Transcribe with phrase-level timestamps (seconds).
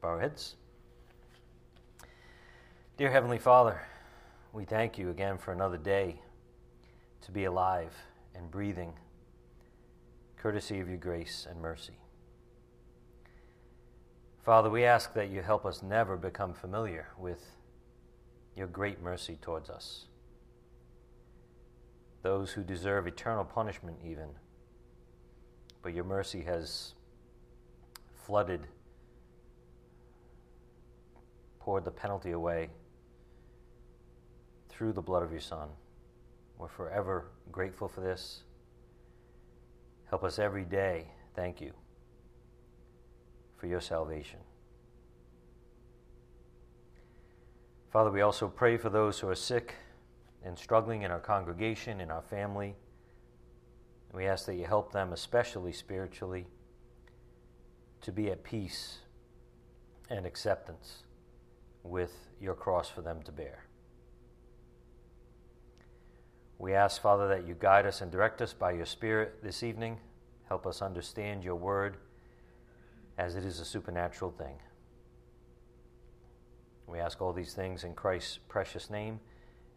[0.00, 0.56] bow our heads.
[2.96, 3.80] Dear Heavenly Father,
[4.52, 6.20] we thank you again for another day
[7.22, 7.94] to be alive
[8.34, 8.94] and breathing,
[10.36, 11.98] courtesy of your grace and mercy.
[14.42, 17.44] Father, we ask that you help us never become familiar with
[18.56, 20.06] your great mercy towards us.
[22.22, 24.28] Those who deserve eternal punishment, even,
[25.82, 26.94] but your mercy has
[28.14, 28.66] flooded,
[31.60, 32.70] poured the penalty away
[34.68, 35.68] through the blood of your Son.
[36.58, 38.42] We're forever grateful for this.
[40.08, 41.06] Help us every day.
[41.36, 41.72] Thank you
[43.56, 44.40] for your salvation.
[47.92, 49.74] Father, we also pray for those who are sick
[50.42, 52.74] and struggling in our congregation, in our family.
[54.12, 56.46] We ask that you help them, especially spiritually,
[58.00, 58.98] to be at peace
[60.08, 61.04] and acceptance
[61.82, 63.64] with your cross for them to bear.
[66.58, 69.98] We ask, Father, that you guide us and direct us by your Spirit this evening.
[70.48, 71.96] Help us understand your word
[73.16, 74.56] as it is a supernatural thing.
[76.86, 79.20] We ask all these things in Christ's precious name,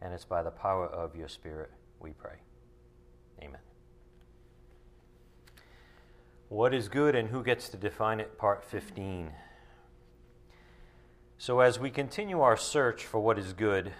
[0.02, 2.36] and it's by the power of your Spirit we pray.
[3.42, 3.62] Amen.
[6.50, 8.38] What is good and who gets to define it?
[8.38, 9.32] Part 15.
[11.46, 13.92] So, as we continue our search for what is good,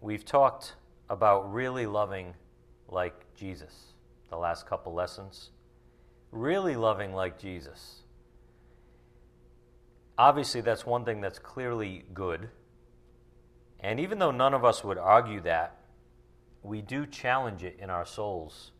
[0.00, 0.72] we've talked
[1.10, 2.32] about really loving
[2.88, 3.92] like Jesus
[4.30, 5.50] the last couple lessons
[6.32, 8.04] really loving like Jesus.
[10.16, 12.48] Obviously, that's one thing that's clearly good.
[13.78, 15.76] And even though none of us would argue that,
[16.62, 18.72] we do challenge it in our souls.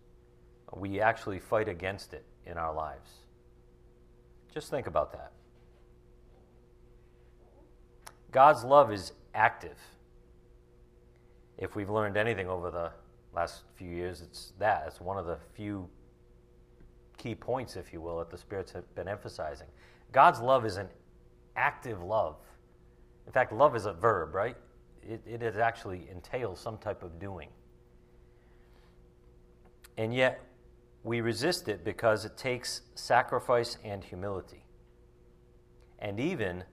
[0.74, 3.10] We actually fight against it in our lives.
[4.50, 5.32] Just think about that.
[8.30, 9.78] God's love is active.
[11.56, 12.92] If we've learned anything over the
[13.34, 14.84] last few years, it's that.
[14.86, 15.88] It's one of the few
[17.16, 19.66] key points, if you will, that the Spirit's have been emphasizing.
[20.12, 20.88] God's love is an
[21.56, 22.36] active love.
[23.26, 24.56] In fact, love is a verb, right?
[25.02, 27.48] It, it actually entails some type of doing.
[29.96, 30.44] And yet,
[31.02, 34.64] we resist it because it takes sacrifice and humility,
[35.98, 36.64] and even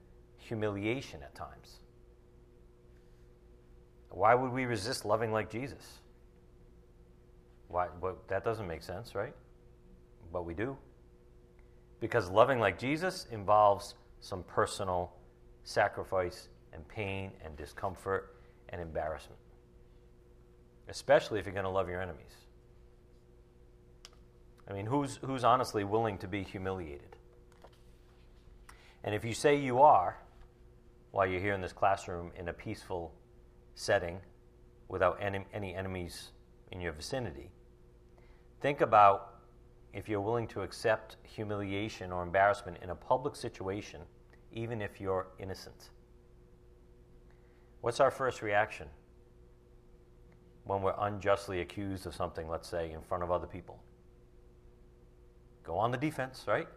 [0.45, 1.79] humiliation at times.
[4.09, 5.99] Why would we resist loving like Jesus?
[7.67, 7.87] Why,
[8.29, 9.33] that doesn't make sense, right?
[10.35, 10.77] but we do.
[12.01, 15.13] Because loving like Jesus involves some personal
[15.63, 18.35] sacrifice and pain and discomfort
[18.67, 19.39] and embarrassment,
[20.89, 22.33] especially if you're going to love your enemies.
[24.69, 27.15] I mean, who's, who's honestly willing to be humiliated?
[29.05, 30.17] And if you say you are,
[31.15, 33.13] while you're here in this classroom in a peaceful
[33.73, 34.19] setting
[34.89, 36.31] without any, any enemies
[36.73, 37.49] in your vicinity,
[38.59, 39.35] think about
[39.93, 44.01] if you're willing to accept humiliation or embarrassment in a public situation,
[44.51, 45.91] even if you're innocent.
[47.79, 48.87] What's our first reaction
[50.65, 53.81] when we're unjustly accused of something, let's say, in front of other people?
[55.63, 56.67] Go on the defense, right?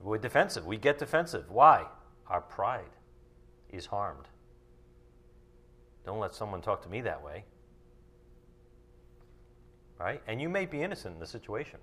[0.00, 0.66] We're defensive.
[0.66, 1.48] We get defensive.
[1.48, 1.86] Why?
[2.28, 2.84] Our pride
[3.70, 4.28] is harmed.
[6.04, 7.44] Don't let someone talk to me that way
[9.98, 10.20] right?
[10.26, 11.78] And you may be innocent in the situation.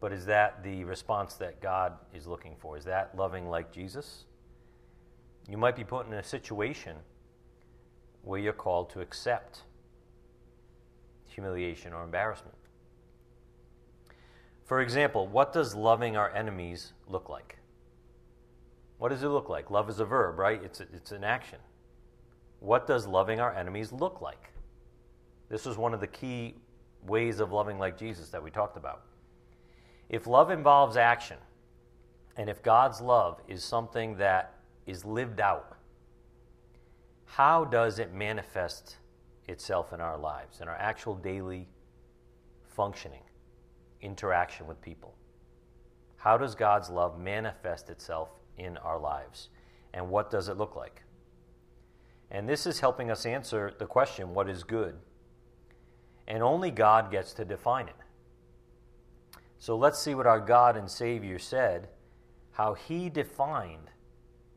[0.00, 2.76] But is that the response that God is looking for?
[2.76, 4.24] Is that loving like Jesus?
[5.48, 6.96] You might be put in a situation
[8.22, 9.62] where you're called to accept
[11.26, 12.56] humiliation or embarrassment.
[14.64, 17.58] For example, what does loving our enemies look like?
[18.98, 19.70] What does it look like?
[19.70, 20.62] Love is a verb, right?
[20.62, 21.58] It's, a, it's an action.
[22.60, 24.50] What does loving our enemies look like?
[25.48, 26.54] This is one of the key
[27.06, 29.02] ways of loving like Jesus that we talked about.
[30.08, 31.36] If love involves action,
[32.36, 34.54] and if God's love is something that
[34.86, 35.76] is lived out,
[37.26, 38.96] how does it manifest
[39.48, 41.68] itself in our lives, in our actual daily
[42.74, 43.22] functioning,
[44.00, 45.14] interaction with people?
[46.16, 49.48] How does God's love manifest itself in our lives?
[49.92, 51.02] And what does it look like?
[52.30, 54.96] And this is helping us answer the question what is good?
[56.26, 57.96] and only God gets to define it.
[59.58, 61.88] So let's see what our God and Savior said,
[62.52, 63.90] how He defined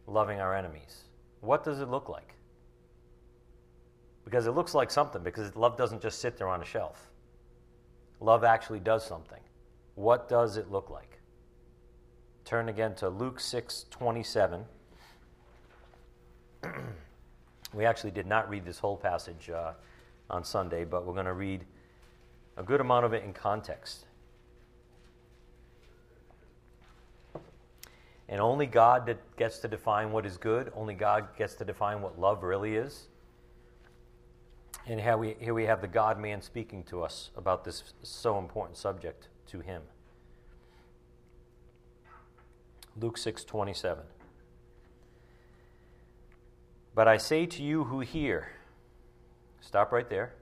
[0.05, 1.03] loving our enemies.
[1.41, 2.35] What does it look like?
[4.23, 7.09] Because it looks like something, because love doesn't just sit there on a shelf.
[8.19, 9.39] Love actually does something.
[9.95, 11.16] What does it look like?
[12.47, 14.63] Turn again to Luke 6 27.
[17.73, 19.73] we actually did not read this whole passage uh,
[20.29, 21.65] on Sunday, but we're going to read
[22.55, 24.05] a good amount of it in context.
[28.29, 30.71] And only God gets to define what is good.
[30.73, 33.07] Only God gets to define what love really is.
[34.85, 38.77] And we, here we have the God man speaking to us about this so important
[38.77, 39.81] subject to him.
[42.99, 44.03] Luke 6 27.
[46.95, 48.49] But I say to you who hear,
[49.61, 50.33] stop right there.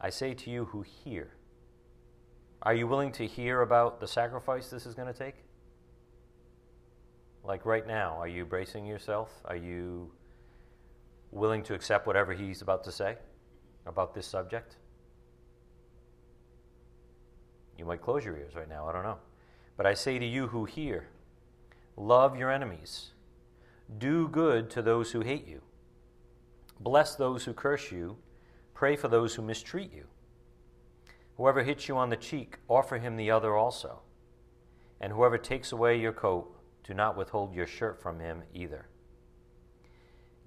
[0.00, 1.30] I say to you who hear.
[2.62, 5.36] Are you willing to hear about the sacrifice this is going to take?
[7.42, 9.30] Like right now, are you bracing yourself?
[9.46, 10.10] Are you
[11.30, 13.16] willing to accept whatever he's about to say
[13.86, 14.76] about this subject?
[17.78, 19.18] You might close your ears right now, I don't know.
[19.78, 21.06] But I say to you who hear,
[21.96, 23.12] love your enemies,
[23.96, 25.62] do good to those who hate you,
[26.80, 28.18] bless those who curse you,
[28.74, 30.06] pray for those who mistreat you.
[31.36, 34.00] Whoever hits you on the cheek, offer him the other also.
[35.00, 36.52] And whoever takes away your coat,
[36.82, 38.88] do not withhold your shirt from him either.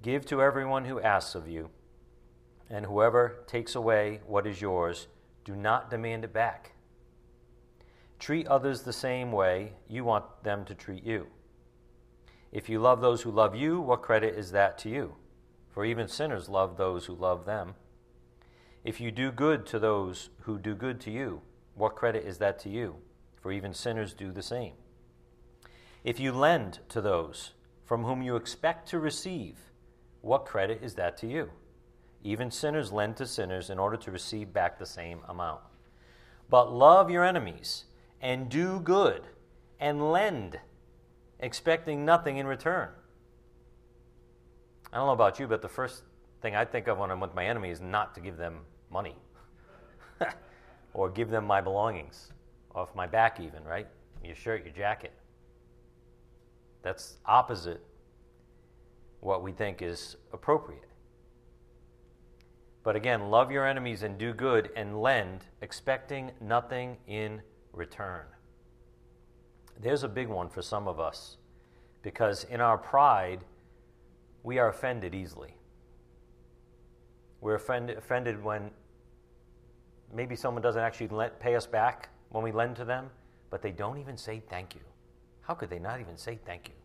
[0.02, 1.70] Give to everyone who asks of you,
[2.70, 5.08] and whoever takes away what is yours,
[5.46, 6.74] do not demand it back.
[8.22, 11.26] Treat others the same way you want them to treat you.
[12.52, 15.16] If you love those who love you, what credit is that to you?
[15.72, 17.74] For even sinners love those who love them.
[18.84, 21.42] If you do good to those who do good to you,
[21.74, 22.98] what credit is that to you?
[23.42, 24.74] For even sinners do the same.
[26.04, 27.54] If you lend to those
[27.86, 29.58] from whom you expect to receive,
[30.22, 31.50] what credit is that to you?
[32.24, 35.62] Even sinners lend to sinners in order to receive back the same amount.
[36.52, 37.86] But love your enemies
[38.22, 39.24] and do good
[39.80, 40.60] and lend,
[41.40, 42.90] expecting nothing in return.
[44.94, 46.04] I don't know about you, but the first
[46.42, 48.60] thing I think of when I'm with my enemy is not to give them
[48.92, 49.16] money
[50.94, 52.32] or give them my belongings
[52.76, 53.88] off my back, even, right?
[54.24, 55.14] Your shirt, your jacket.
[56.84, 57.82] That's opposite
[59.20, 60.88] what we think is appropriate.
[62.84, 67.42] But again, love your enemies and do good and lend, expecting nothing in
[67.74, 68.26] return.
[69.80, 71.38] There's a big one for some of us
[72.02, 73.44] because in our pride,
[74.44, 75.56] we are offended easily.
[77.40, 78.72] We're offended, offended when
[80.14, 83.10] maybe someone doesn't actually let, pay us back when we lend to them,
[83.50, 84.82] but they don't even say thank you.
[85.42, 86.76] How could they not even say thank you?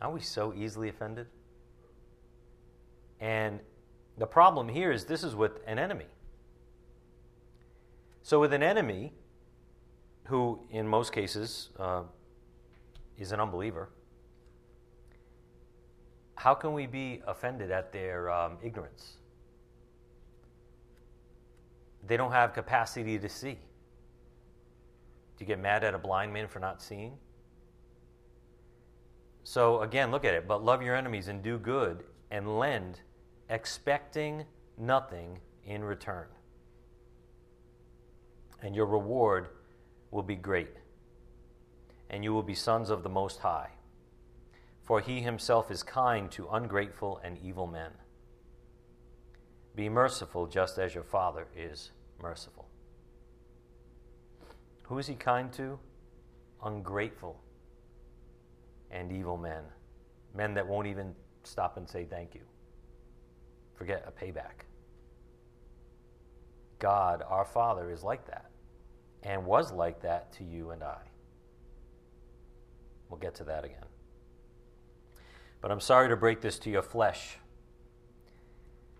[0.00, 1.26] Aren't we so easily offended?
[3.20, 3.60] And
[4.18, 6.06] the problem here is this is with an enemy.
[8.22, 9.12] So, with an enemy,
[10.24, 12.02] who in most cases uh,
[13.18, 13.90] is an unbeliever,
[16.36, 19.18] how can we be offended at their um, ignorance?
[22.06, 23.58] They don't have capacity to see.
[25.36, 27.12] Do you get mad at a blind man for not seeing?
[29.42, 30.48] So, again, look at it.
[30.48, 33.00] But love your enemies and do good and lend,
[33.48, 34.44] expecting
[34.78, 36.26] nothing in return.
[38.62, 39.48] And your reward
[40.14, 40.76] will be great,
[42.08, 43.70] and you will be sons of the Most High.
[44.84, 47.90] For he himself is kind to ungrateful and evil men.
[49.74, 51.90] Be merciful just as your Father is
[52.22, 52.68] merciful.
[54.84, 55.80] Who is he kind to?
[56.64, 57.42] Ungrateful
[58.92, 59.64] and evil men.
[60.32, 62.42] Men that won't even stop and say thank you.
[63.74, 64.68] Forget a payback.
[66.78, 68.50] God, our Father, is like that
[69.24, 70.98] and was like that to you and I.
[73.08, 73.84] We'll get to that again.
[75.60, 77.38] But I'm sorry to break this to your flesh.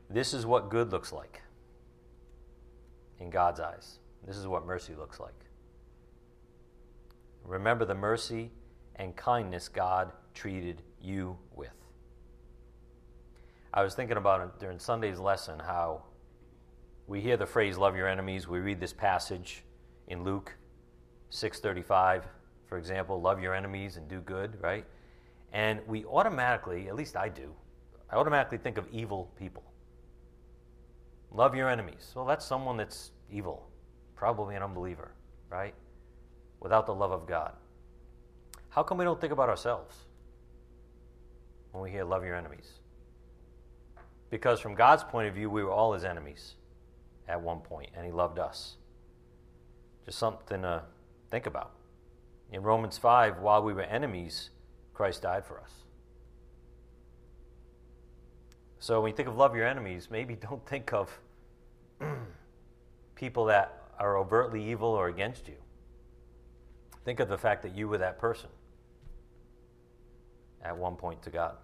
[0.09, 1.43] This is what good looks like
[3.21, 3.99] in God's eyes.
[4.27, 5.35] This is what mercy looks like.
[7.45, 8.51] Remember the mercy
[8.97, 11.75] and kindness God treated you with.
[13.73, 16.05] I was thinking about it during Sunday's lesson how
[17.07, 19.65] we hear the phrase love your enemies, we read this passage,
[20.09, 20.55] in Luke
[21.31, 22.25] 6:35,
[22.67, 24.85] for example, love your enemies and do good, right?
[25.53, 27.55] And we automatically, at least I do,
[28.11, 29.63] I automatically think of evil people.
[31.31, 32.13] Love your enemies.
[32.15, 33.69] Well, that's someone that's evil,
[34.15, 35.13] probably an unbeliever,
[35.51, 35.75] right?
[36.61, 37.55] Without the love of God.
[38.69, 39.97] How come we don't think about ourselves
[41.73, 42.81] when we hear love your enemies?
[44.31, 46.55] Because from God's point of view, we were all his enemies
[47.29, 48.77] at one point, and he loved us.
[50.05, 50.83] Just something to
[51.31, 51.73] think about.
[52.53, 54.51] In Romans 5, while we were enemies,
[54.93, 55.71] Christ died for us.
[58.79, 61.19] So when you think of love your enemies, maybe don't think of
[63.15, 65.57] people that are overtly evil or against you.
[67.05, 68.51] Think of the fact that you were that person
[70.63, 71.57] at one point to God.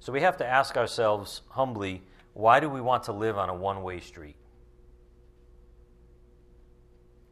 [0.00, 2.02] So we have to ask ourselves humbly
[2.34, 4.36] why do we want to live on a one way street?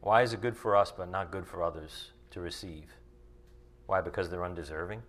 [0.01, 2.85] Why is it good for us but not good for others to receive?
[3.85, 4.01] Why?
[4.01, 5.01] Because they're undeserving?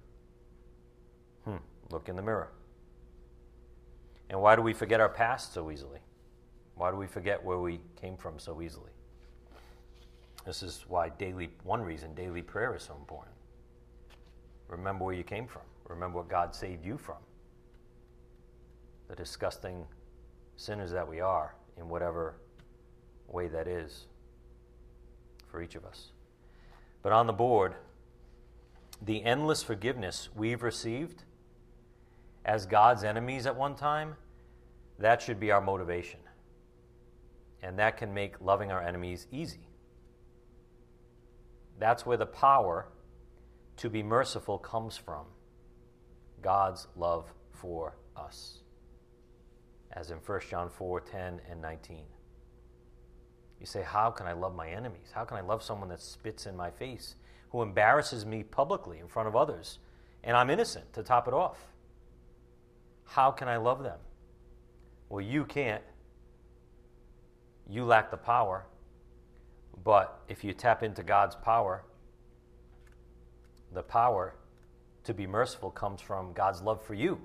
[1.45, 1.57] Hmm,
[1.91, 2.51] look in the mirror.
[4.29, 6.01] And why do we forget our past so easily?
[6.75, 8.91] Why do we forget where we came from so easily?
[10.45, 13.35] This is why daily, one reason daily prayer is so important.
[14.69, 15.63] Remember where you came from.
[15.89, 17.19] Remember what God saved you from.
[19.09, 19.85] The disgusting
[20.57, 22.37] sinners that we are, in whatever
[23.29, 24.07] way that is
[25.53, 26.09] for each of us.
[27.03, 27.75] But on the board,
[29.01, 31.25] the endless forgiveness we've received
[32.45, 34.17] as God's enemies at one time,
[34.99, 36.21] that should be our motivation.
[37.63, 39.69] And that can make loving our enemies easy.
[41.79, 42.89] That's where the power
[43.77, 45.27] to be merciful comes from
[46.41, 48.59] God's love for us.
[49.93, 52.05] As in 1 John 4 10 and 19.
[53.63, 55.13] You say, How can I love my enemies?
[55.15, 57.15] How can I love someone that spits in my face,
[57.51, 59.79] who embarrasses me publicly in front of others,
[60.25, 61.59] and I'm innocent to top it off?
[63.05, 64.01] How can I love them?
[65.09, 65.85] Well, you can't.
[67.71, 68.67] You lack the power.
[69.85, 71.85] But if you tap into God's power,
[73.73, 74.35] the power
[75.05, 77.21] to be merciful comes from God's love for you.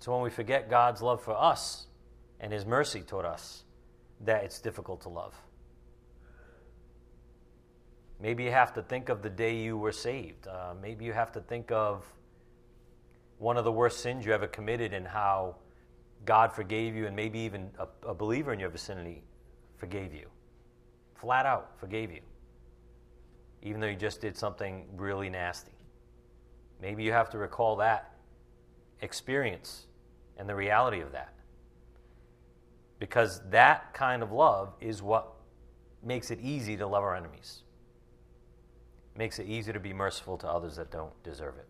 [0.00, 1.86] So when we forget God's love for us
[2.40, 3.64] and His mercy toward us,
[4.24, 5.34] that it's difficult to love.
[8.20, 10.46] Maybe you have to think of the day you were saved.
[10.46, 12.06] Uh, maybe you have to think of
[13.38, 15.56] one of the worst sins you ever committed and how
[16.24, 19.24] God forgave you, and maybe even a, a believer in your vicinity
[19.76, 20.28] forgave you.
[21.16, 22.20] Flat out forgave you.
[23.62, 25.72] Even though you just did something really nasty.
[26.80, 28.12] Maybe you have to recall that
[29.00, 29.86] experience
[30.36, 31.34] and the reality of that
[33.02, 35.32] because that kind of love is what
[36.04, 37.64] makes it easy to love our enemies.
[39.18, 41.66] Makes it easy to be merciful to others that don't deserve it.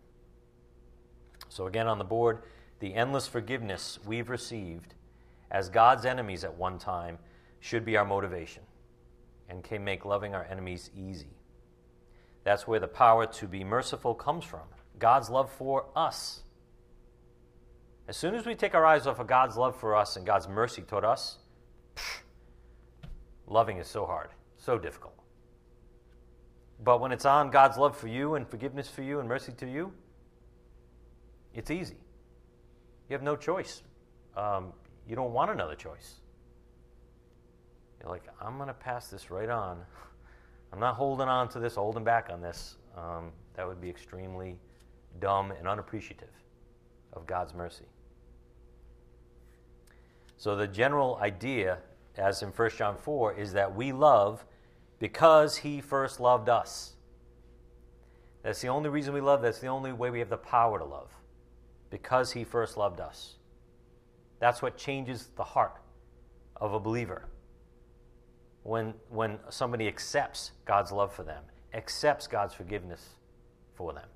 [1.49, 2.43] So, again, on the board,
[2.81, 4.93] the endless forgiveness we've received
[5.49, 7.17] as God's enemies at one time
[7.59, 8.61] should be our motivation
[9.49, 11.33] and can make loving our enemies easy.
[12.43, 14.67] That's where the power to be merciful comes from
[14.99, 16.42] God's love for us.
[18.07, 20.47] As soon as we take our eyes off of God's love for us and God's
[20.47, 21.37] mercy toward us,
[21.95, 22.21] pff,
[23.47, 25.13] loving is so hard, so difficult.
[26.83, 29.69] But when it's on God's love for you and forgiveness for you and mercy to
[29.69, 29.93] you,
[31.53, 31.95] it's easy.
[33.09, 33.83] You have no choice.
[34.35, 34.73] Um,
[35.07, 36.15] you don't want another choice.
[38.01, 39.79] You're like, I'm going to pass this right on.
[40.73, 42.77] I'm not holding on to this, holding back on this.
[42.97, 44.57] Um, that would be extremely
[45.19, 46.33] dumb and unappreciative
[47.13, 47.85] of God's mercy.
[50.43, 51.77] So the general idea,
[52.17, 54.43] as in 1 John 4, is that we love
[54.99, 56.95] because he first loved us.
[58.41, 59.41] That's the only reason we love.
[59.41, 61.11] That's the only way we have the power to love.
[61.89, 63.35] Because he first loved us.
[64.39, 65.79] That's what changes the heart
[66.57, 67.29] of a believer.
[68.63, 73.15] When, when somebody accepts God's love for them, accepts God's forgiveness
[73.75, 74.09] for them,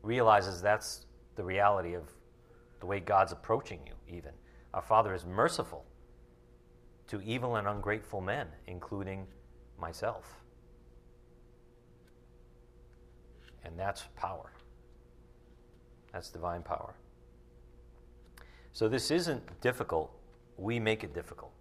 [0.00, 1.04] realizes that's
[1.36, 2.04] the reality of
[2.80, 4.32] the way God's approaching you, even.
[4.74, 5.84] Our Father is merciful
[7.06, 9.28] to evil and ungrateful men, including
[9.78, 10.40] myself.
[13.64, 14.52] And that's power.
[16.12, 16.96] That's divine power.
[18.72, 20.10] So this isn't difficult.
[20.56, 21.52] We make it difficult.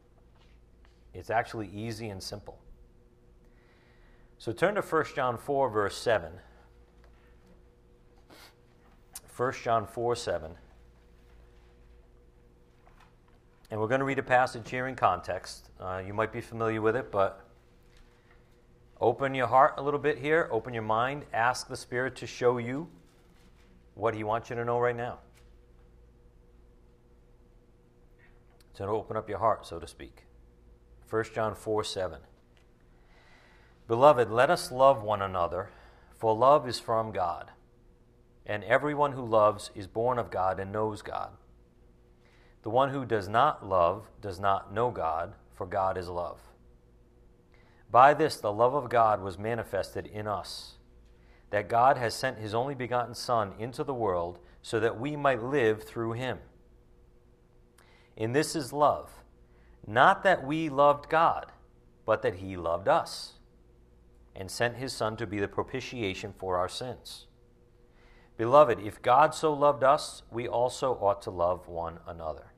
[1.14, 2.58] It's actually easy and simple.
[4.40, 6.32] So turn to 1 John 4, verse 7.
[9.38, 10.52] 1 John 4 7.
[13.74, 15.72] And we're going to read a passage here in context.
[15.80, 17.44] Uh, you might be familiar with it, but
[19.02, 22.60] open your heart a little bit here, open your mind, ask the Spirit to show
[22.60, 22.88] you
[23.96, 25.18] what He wants you to know right now.
[28.76, 30.26] So open up your heart, so to speak.
[31.10, 32.20] 1 John 4 7.
[33.88, 35.72] Beloved, let us love one another,
[36.16, 37.50] for love is from God.
[38.46, 41.32] And everyone who loves is born of God and knows God.
[42.64, 46.40] The one who does not love does not know God, for God is love.
[47.92, 50.78] By this the love of God was manifested in us,
[51.52, 55.44] that God has sent his only begotten Son into the world so that we might
[55.44, 56.40] live through him.
[58.16, 59.12] In this is love,
[59.86, 61.52] not that we loved God,
[62.06, 63.34] but that he loved us,
[64.36, 67.28] and sent his Son to be the propitiation for our sins.
[68.38, 72.53] Beloved, if God so loved us, we also ought to love one another.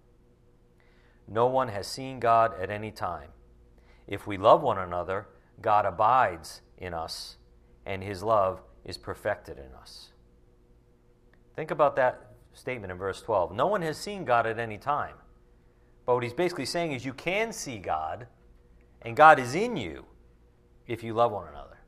[1.27, 3.29] No one has seen God at any time.
[4.07, 5.27] If we love one another,
[5.61, 7.37] God abides in us,
[7.85, 10.09] and his love is perfected in us.
[11.55, 13.53] Think about that statement in verse 12.
[13.53, 15.15] No one has seen God at any time.
[16.05, 18.27] But what he's basically saying is you can see God,
[19.01, 20.05] and God is in you
[20.85, 21.79] if you love one another.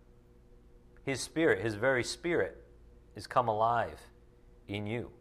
[1.04, 2.64] His spirit, his very spirit,
[3.16, 4.00] is come alive
[4.68, 5.12] in you.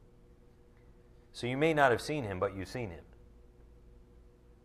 [1.32, 3.04] So you may not have seen him, but you've seen him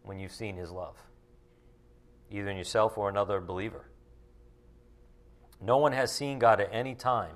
[0.04, 0.96] when you've seen his love
[2.32, 3.90] either in yourself or another believer.
[5.60, 7.36] No one has seen God at any time.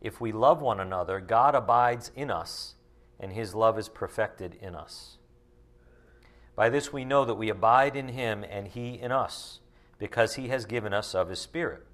[0.00, 2.74] If we love one another, God abides in us,
[3.18, 5.16] and his love is perfected in us.
[6.54, 9.60] By this we know that we abide in him and he in us,
[9.98, 11.84] because he has given us of his Spirit.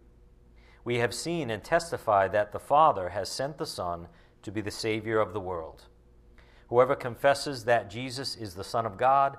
[0.85, 4.09] We have seen and testified that the Father has sent the Son
[4.43, 5.85] to be the Savior of the world.
[6.69, 9.39] Whoever confesses that Jesus is the Son of God,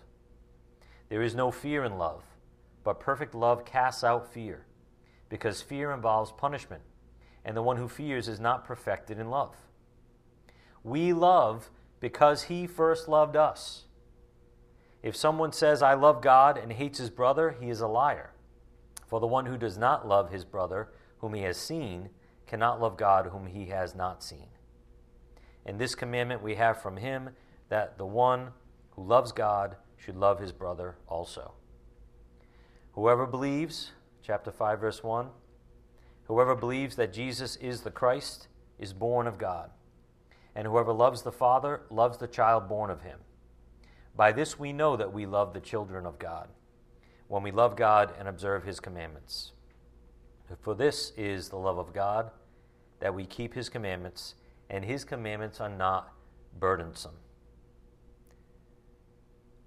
[1.11, 2.23] There is no fear in love,
[2.85, 4.65] but perfect love casts out fear,
[5.27, 6.83] because fear involves punishment,
[7.43, 9.53] and the one who fears is not perfected in love.
[10.85, 11.69] We love
[11.99, 13.87] because he first loved us.
[15.03, 18.31] If someone says, I love God, and hates his brother, he is a liar.
[19.05, 22.07] For the one who does not love his brother, whom he has seen,
[22.47, 24.47] cannot love God, whom he has not seen.
[25.65, 27.31] And this commandment we have from him
[27.67, 28.51] that the one
[28.91, 31.53] who loves God should love his brother also.
[32.93, 33.91] Whoever believes,
[34.23, 35.27] chapter 5, verse 1,
[36.25, 38.47] whoever believes that Jesus is the Christ
[38.79, 39.69] is born of God.
[40.55, 43.19] And whoever loves the Father loves the child born of him.
[44.15, 46.49] By this we know that we love the children of God,
[47.27, 49.51] when we love God and observe his commandments.
[50.59, 52.31] For this is the love of God,
[52.99, 54.35] that we keep his commandments,
[54.69, 56.11] and his commandments are not
[56.59, 57.15] burdensome.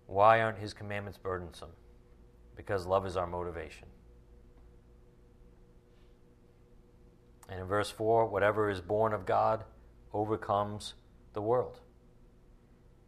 [0.06, 1.70] Why aren't his commandments burdensome?
[2.56, 3.88] Because love is our motivation.
[7.48, 9.64] And in verse 4, whatever is born of God
[10.12, 10.94] overcomes
[11.32, 11.80] the world.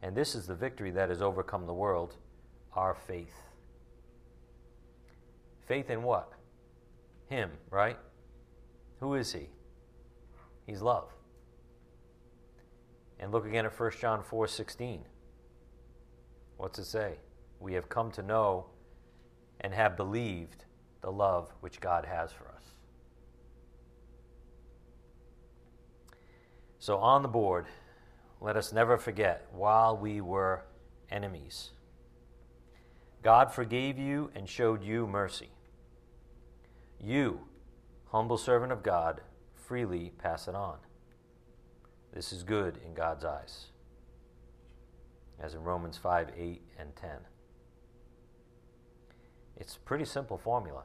[0.02, 2.16] And this is the victory that has overcome the world
[2.74, 3.34] our faith.
[5.66, 6.32] Faith in what?
[7.28, 7.98] Him, right?
[9.00, 9.48] Who is he?
[10.66, 11.10] He's love.
[13.18, 15.04] And look again at 1 John 4 16.
[16.56, 17.14] What's it say?
[17.60, 18.66] We have come to know
[19.60, 20.64] and have believed
[21.00, 22.62] the love which God has for us.
[26.78, 27.66] So, on the board,
[28.40, 30.62] let us never forget while we were
[31.10, 31.70] enemies,
[33.22, 35.50] God forgave you and showed you mercy.
[37.00, 37.40] You,
[38.10, 39.20] humble servant of God,
[39.54, 40.76] freely pass it on.
[42.12, 43.66] This is good in God's eyes
[45.40, 47.10] as in Romans 5 8 and 10.
[49.56, 50.84] It's a pretty simple formula.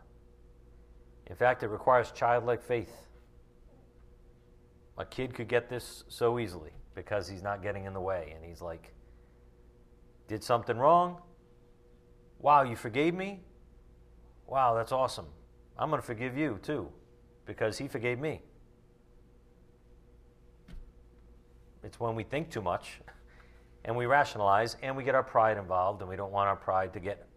[1.27, 3.07] In fact, it requires childlike faith.
[4.97, 8.45] A kid could get this so easily because he's not getting in the way and
[8.45, 8.93] he's like,
[10.27, 11.21] Did something wrong?
[12.39, 13.41] Wow, you forgave me?
[14.47, 15.27] Wow, that's awesome.
[15.77, 16.89] I'm going to forgive you too
[17.45, 18.41] because he forgave me.
[21.83, 23.01] It's when we think too much
[23.85, 26.93] and we rationalize and we get our pride involved and we don't want our pride
[26.93, 27.27] to get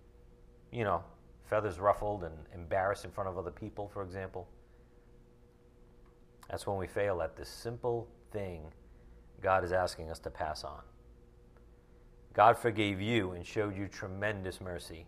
[0.72, 1.02] you know
[1.48, 4.48] feathers ruffled and embarrassed in front of other people for example.
[6.50, 8.62] That's when we fail at this simple thing
[9.40, 10.83] god is asking us to pass on.
[12.33, 15.07] God forgave you and showed you tremendous mercy.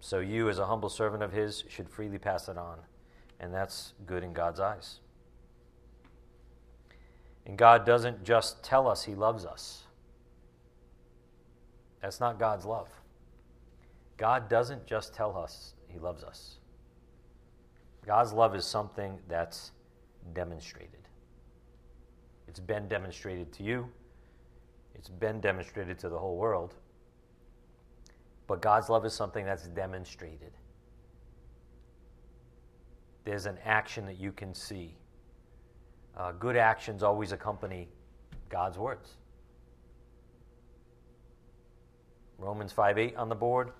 [0.00, 2.78] So you as a humble servant of his should freely pass it on.
[3.40, 5.00] And that's good in god's eyes
[7.46, 9.84] and God doesn't just tell us He loves us.
[12.00, 12.88] That's not God's love.
[14.16, 16.58] God doesn't just tell us He loves us.
[18.06, 19.72] God's love is something that's
[20.34, 21.08] demonstrated.
[22.48, 23.88] It's been demonstrated to you,
[24.94, 26.74] it's been demonstrated to the whole world.
[28.46, 30.52] But God's love is something that's demonstrated.
[33.24, 34.96] There's an action that you can see.
[36.16, 37.88] Uh, good actions always accompany
[38.48, 39.14] God's words.
[42.38, 43.70] Romans 5 8 on the board.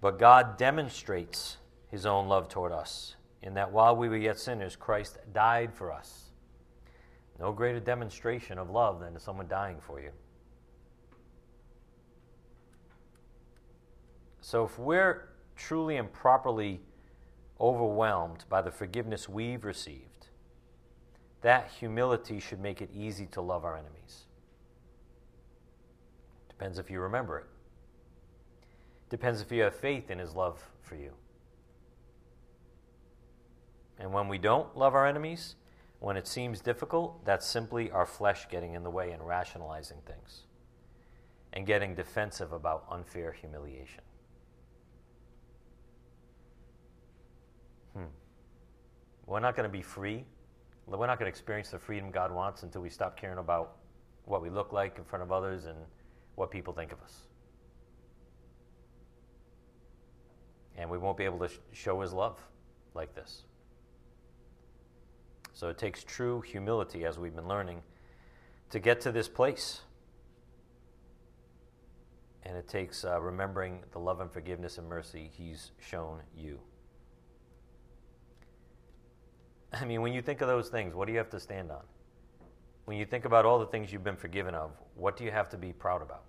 [0.00, 1.56] But God demonstrates
[1.90, 5.92] his own love toward us, in that while we were yet sinners, Christ died for
[5.92, 6.30] us.
[7.38, 10.10] No greater demonstration of love than someone dying for you.
[14.40, 16.80] So if we're truly and properly
[17.60, 20.23] overwhelmed by the forgiveness we've received,
[21.44, 24.24] that humility should make it easy to love our enemies.
[26.48, 27.44] Depends if you remember it.
[29.10, 31.12] Depends if you have faith in his love for you.
[33.98, 35.56] And when we don't love our enemies,
[36.00, 40.44] when it seems difficult, that's simply our flesh getting in the way and rationalizing things
[41.52, 44.02] and getting defensive about unfair humiliation.
[47.94, 48.04] Hmm.
[49.26, 50.24] We're not going to be free.
[50.86, 53.76] We're not going to experience the freedom God wants until we stop caring about
[54.26, 55.78] what we look like in front of others and
[56.34, 57.26] what people think of us.
[60.76, 62.38] And we won't be able to sh- show His love
[62.94, 63.42] like this.
[65.52, 67.82] So it takes true humility, as we've been learning,
[68.70, 69.82] to get to this place.
[72.42, 76.58] And it takes uh, remembering the love and forgiveness and mercy He's shown you.
[79.80, 81.82] I mean, when you think of those things, what do you have to stand on?
[82.84, 85.48] When you think about all the things you've been forgiven of, what do you have
[85.50, 86.24] to be proud about?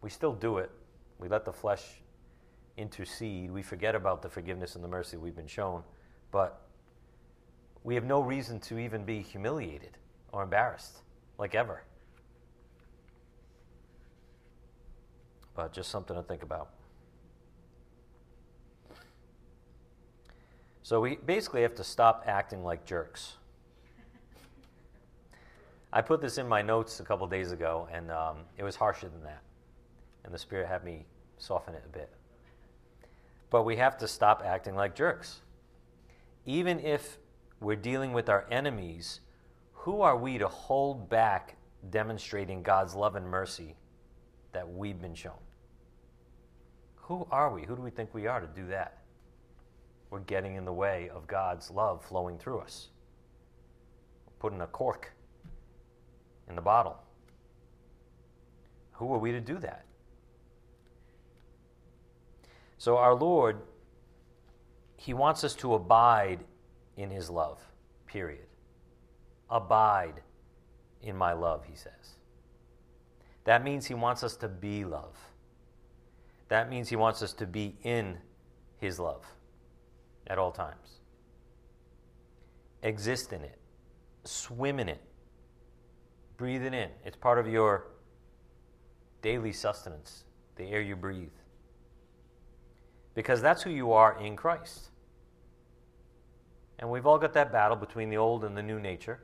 [0.00, 0.70] We still do it.
[1.18, 1.82] We let the flesh
[2.76, 3.50] intercede.
[3.50, 5.82] We forget about the forgiveness and the mercy we've been shown.
[6.30, 6.60] But
[7.84, 9.98] we have no reason to even be humiliated
[10.32, 11.02] or embarrassed,
[11.38, 11.82] like ever.
[15.54, 16.70] But just something to think about.
[20.92, 23.36] So we basically have to stop acting like jerks.
[25.90, 29.08] I put this in my notes a couple days ago, and um, it was harsher
[29.08, 29.40] than that.
[30.22, 31.06] And the Spirit had me
[31.38, 32.10] soften it a bit.
[33.48, 35.40] But we have to stop acting like jerks.
[36.44, 37.16] Even if
[37.58, 39.20] we're dealing with our enemies,
[39.72, 41.56] who are we to hold back
[41.88, 43.76] demonstrating God's love and mercy
[44.52, 45.40] that we've been shown?
[46.96, 47.62] Who are we?
[47.62, 49.01] Who do we think we are to do that?
[50.12, 52.88] We're getting in the way of God's love flowing through us.
[54.26, 55.10] We're putting a cork
[56.50, 56.98] in the bottle.
[58.92, 59.86] Who are we to do that?
[62.76, 63.62] So, our Lord,
[64.98, 66.40] He wants us to abide
[66.98, 67.58] in His love,
[68.06, 68.44] period.
[69.48, 70.20] Abide
[71.00, 72.18] in my love, He says.
[73.44, 75.16] That means He wants us to be love.
[76.48, 78.18] That means He wants us to be in
[78.76, 79.24] His love
[80.26, 81.00] at all times.
[82.82, 83.58] Exist in it,
[84.24, 85.00] swim in it,
[86.36, 86.88] breathe it in.
[87.04, 87.86] It's part of your
[89.22, 90.24] daily sustenance,
[90.56, 91.30] the air you breathe.
[93.14, 94.90] Because that's who you are in Christ.
[96.78, 99.20] And we've all got that battle between the old and the new nature.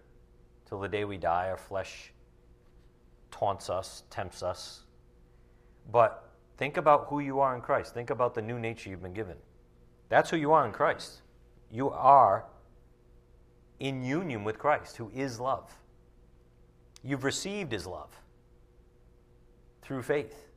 [0.69, 2.13] Till the day we die, our flesh
[3.31, 4.85] taunts us, tempts us.
[5.91, 7.95] But think about who you are in Christ.
[7.95, 9.37] Think about the new nature you've been given.
[10.09, 11.23] That's who you are in Christ.
[11.71, 12.45] You are
[13.81, 15.71] in union with Christ, who is love.
[17.05, 18.11] You've received his love
[19.83, 20.49] through faith.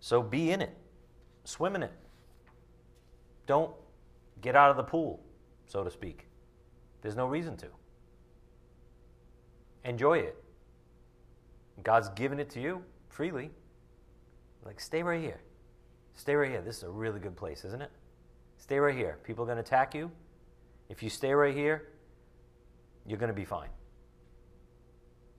[0.00, 0.76] So be in it,
[1.44, 1.92] swim in it.
[3.46, 3.72] Don't
[4.40, 5.20] get out of the pool,
[5.66, 6.26] so to speak.
[7.00, 7.66] There's no reason to.
[9.84, 10.36] Enjoy it.
[11.82, 13.50] God's given it to you freely.
[14.64, 15.40] Like, stay right here.
[16.14, 16.62] Stay right here.
[16.62, 17.90] This is a really good place, isn't it?
[18.62, 19.18] Stay right here.
[19.24, 20.08] People are going to attack you.
[20.88, 21.88] If you stay right here,
[23.04, 23.70] you're going to be fine.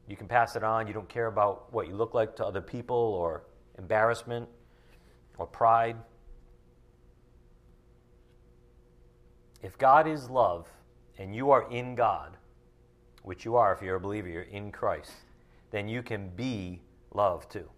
[0.10, 0.88] You can pass it on.
[0.88, 3.46] You don't care about what you look like to other people or
[3.78, 4.50] embarrassment
[5.38, 5.96] or pride.
[9.62, 10.68] If God is love
[11.18, 12.36] and you are in God,
[13.22, 15.14] which you are if you're a believer, you're in Christ,
[15.72, 16.82] then you can be
[17.14, 17.70] love too.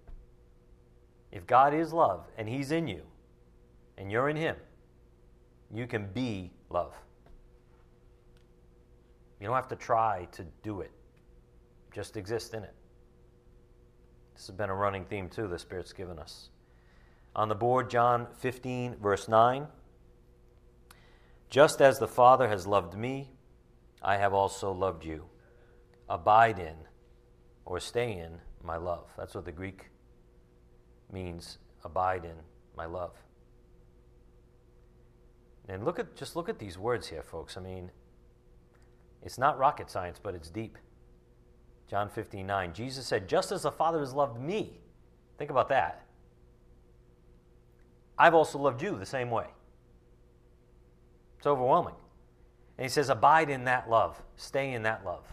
[1.32, 3.04] If God is love and He's in you
[3.96, 4.56] and you're in Him,
[5.74, 6.94] you can be love.
[9.40, 10.92] You don't have to try to do it,
[11.94, 12.74] just exist in it.
[14.34, 16.50] This has been a running theme, too, the Spirit's given us.
[17.36, 19.68] On the board, John 15, verse 9.
[21.50, 23.30] Just as the Father has loved me,
[24.02, 25.26] I have also loved you.
[26.10, 26.76] Abide in
[27.66, 29.08] or stay in my love.
[29.18, 29.90] That's what the Greek
[31.12, 32.36] means abide in
[32.76, 33.14] my love.
[35.68, 37.58] And look at just look at these words here, folks.
[37.58, 37.92] I mean,
[39.24, 40.78] it's not rocket science, but it's deep.
[41.90, 42.74] John 15, 9.
[42.74, 44.80] Jesus said, Just as the Father has loved me.
[45.38, 46.06] Think about that.
[48.18, 49.48] I've also loved you the same way.
[51.38, 51.96] It's overwhelming.
[52.78, 55.26] And he says, Abide in that love, stay in that love.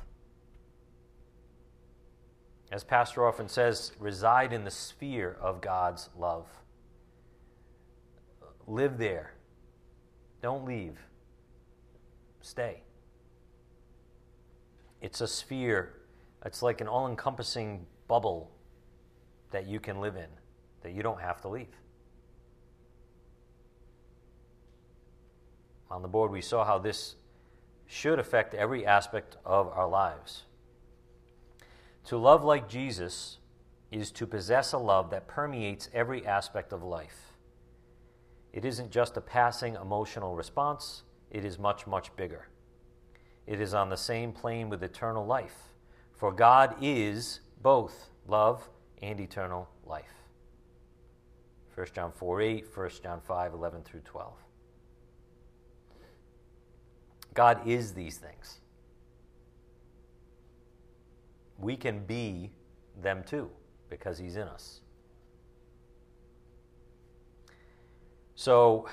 [2.71, 6.47] As Pastor often says, reside in the sphere of God's love.
[8.66, 9.35] Live there.
[10.43, 10.99] Don't leave.
[12.41, 12.83] Stay.
[15.01, 15.95] It's a sphere,
[16.45, 18.51] it's like an all encompassing bubble
[19.53, 20.29] that you can live in,
[20.83, 21.75] that you don't have to leave.
[25.91, 27.17] On the board, we saw how this
[27.87, 30.45] should affect every aspect of our lives.
[32.07, 33.39] To love like Jesus
[33.91, 37.32] is to possess a love that permeates every aspect of life.
[38.53, 42.49] It isn't just a passing emotional response, it is much, much bigger.
[43.47, 45.73] It is on the same plane with eternal life,
[46.12, 48.69] for God is both love
[49.01, 50.12] and eternal life.
[51.75, 54.35] 1 John 4 8, 1 John 5 11 through 12.
[57.35, 58.61] God is these things.
[61.59, 62.51] We can be
[63.01, 63.51] them too
[63.88, 64.81] because He's in us.
[68.43, 68.89] So,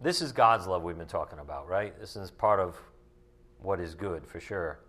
[0.00, 1.96] this is God's love we've been talking about, right?
[2.00, 2.76] This is part of
[3.62, 4.80] what is good for sure.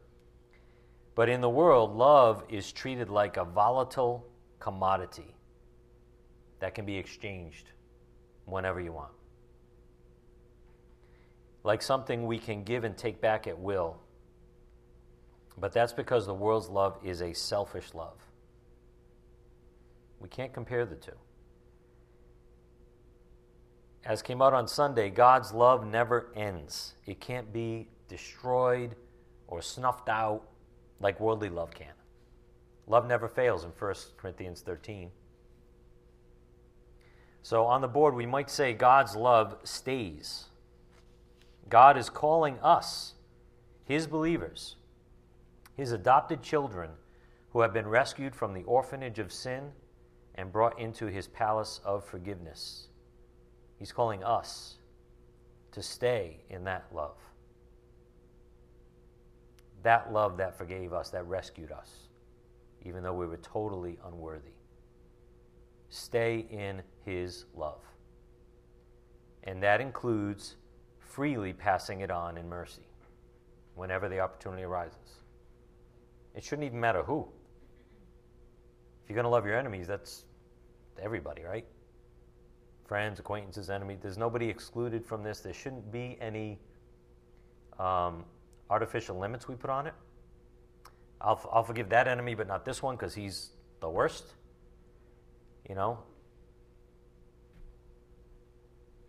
[1.13, 4.25] But in the world, love is treated like a volatile
[4.57, 5.35] commodity
[6.61, 7.69] that can be exchanged
[8.45, 9.11] whenever you want
[11.63, 13.97] like something we can give and take back at will.
[15.57, 18.17] But that's because the world's love is a selfish love.
[20.19, 21.11] We can't compare the two.
[24.05, 26.93] As came out on Sunday, God's love never ends.
[27.07, 28.95] It can't be destroyed
[29.47, 30.43] or snuffed out
[30.99, 31.93] like worldly love can.
[32.85, 35.09] Love never fails in 1 Corinthians 13.
[37.41, 40.45] So on the board, we might say God's love stays.
[41.67, 43.13] God is calling us,
[43.85, 44.75] His believers,
[45.75, 46.91] His adopted children,
[47.49, 49.71] who have been rescued from the orphanage of sin
[50.35, 52.87] and brought into His palace of forgiveness.
[53.85, 54.79] He's calling us
[55.71, 57.19] to stay in that love.
[59.83, 61.91] That love that forgave us, that rescued us,
[62.83, 64.55] even though we were totally unworthy.
[65.89, 67.79] Stay in His love.
[69.43, 70.55] And that includes
[70.97, 72.87] freely passing it on in mercy
[73.75, 75.19] whenever the opportunity arises.
[76.33, 77.27] It shouldn't even matter who.
[79.03, 80.25] If you're going to love your enemies, that's
[80.99, 81.67] everybody, right?
[82.85, 83.99] Friends, acquaintances, enemies.
[84.01, 85.39] There's nobody excluded from this.
[85.39, 86.59] There shouldn't be any
[87.79, 88.23] um,
[88.69, 89.93] artificial limits we put on it.
[91.19, 94.25] I'll, I'll forgive that enemy, but not this one because he's the worst.
[95.67, 95.99] You know,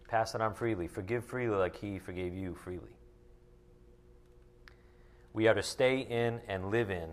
[0.08, 0.86] Pass it on freely.
[0.86, 2.96] Forgive freely like he forgave you freely.
[5.32, 7.10] We are to stay in and live in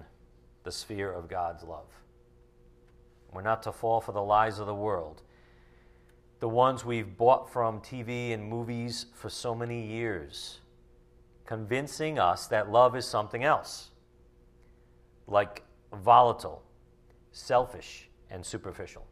[0.63, 1.88] the sphere of God's love.
[3.34, 5.23] We're not to fall for the lies of the world,
[6.43, 10.60] the ones we've bought from TV and movies for so many years,
[11.45, 13.91] convincing us that love is something else,
[15.25, 16.62] like volatile,
[17.32, 19.08] selfish, and superficial.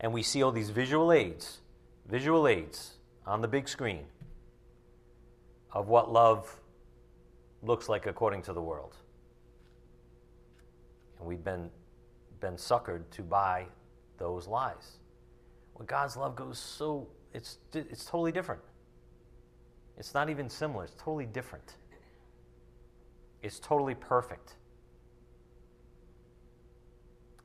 [0.00, 1.60] And we see all these visual aids
[2.06, 4.04] visual aids on the big screen
[5.72, 6.60] of what love
[7.62, 8.96] looks like according to the world.
[11.18, 11.70] And we've been,
[12.38, 13.64] been suckered to buy
[14.18, 14.99] those lies.
[15.80, 18.60] When God's love goes so, it's, it's totally different.
[19.96, 21.76] It's not even similar, it's totally different.
[23.42, 24.56] It's totally perfect.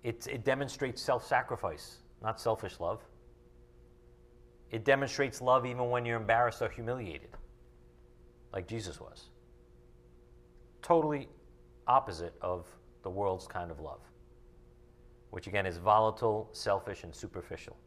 [0.04, 3.00] It, it demonstrates self sacrifice, not selfish love.
[4.70, 7.30] It demonstrates love even when you're embarrassed or humiliated,
[8.52, 9.30] like Jesus was.
[10.82, 11.30] Totally
[11.88, 12.68] opposite of
[13.02, 14.02] the world's kind of love,
[15.30, 17.78] which again is volatile, selfish, and superficial.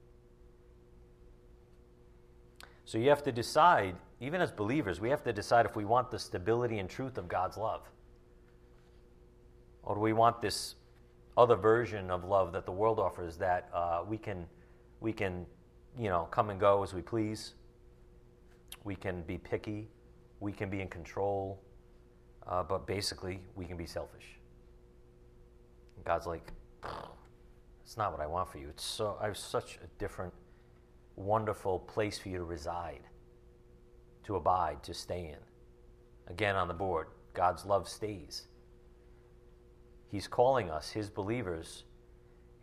[2.88, 6.11] So you have to decide, even as believers, we have to decide if we want
[6.11, 7.83] the stability and truth of God's love.
[9.83, 10.74] Or do we want this
[11.37, 14.46] other version of love that the world offers that uh, we, can,
[15.01, 15.44] we can
[15.98, 17.53] you know, come and go as we please.
[18.85, 19.87] we can be picky,
[20.40, 21.61] we can be in control,
[22.46, 24.38] uh, but basically, we can be selfish.
[26.07, 26.53] God's like,
[27.85, 28.68] it's not what I want for you.
[28.70, 30.33] It's so I have such a different,
[31.19, 33.03] wonderful place for you to reside,
[34.25, 36.33] to abide, to stay in.
[36.33, 38.47] Again, on the board, God's love stays.
[40.11, 41.85] He's calling us, His believers,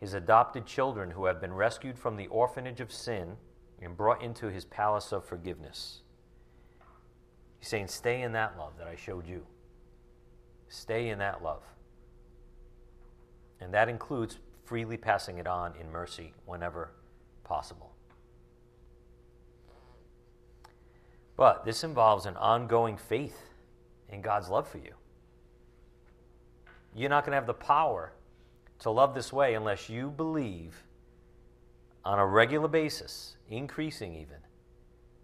[0.00, 3.36] His adopted children who have been rescued from the orphanage of sin
[3.80, 6.02] and brought into His palace of forgiveness.
[7.58, 9.46] He's saying, Stay in that love that I showed you.
[10.68, 11.62] Stay in that love.
[13.60, 16.90] And that includes freely passing it on in mercy whenever
[17.44, 17.95] possible.
[21.36, 23.38] But this involves an ongoing faith
[24.08, 24.94] in God's love for you.
[26.94, 28.12] You're not going to have the power
[28.78, 30.84] to love this way unless you believe
[32.04, 34.38] on a regular basis, increasing even,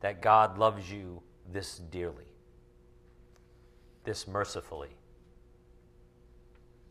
[0.00, 2.26] that God loves you this dearly,
[4.04, 4.96] this mercifully.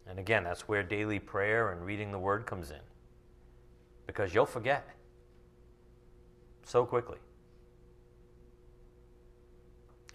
[0.07, 2.79] And again, that's where daily prayer and reading the Word comes in.
[4.07, 4.87] Because you'll forget
[6.63, 7.17] so quickly.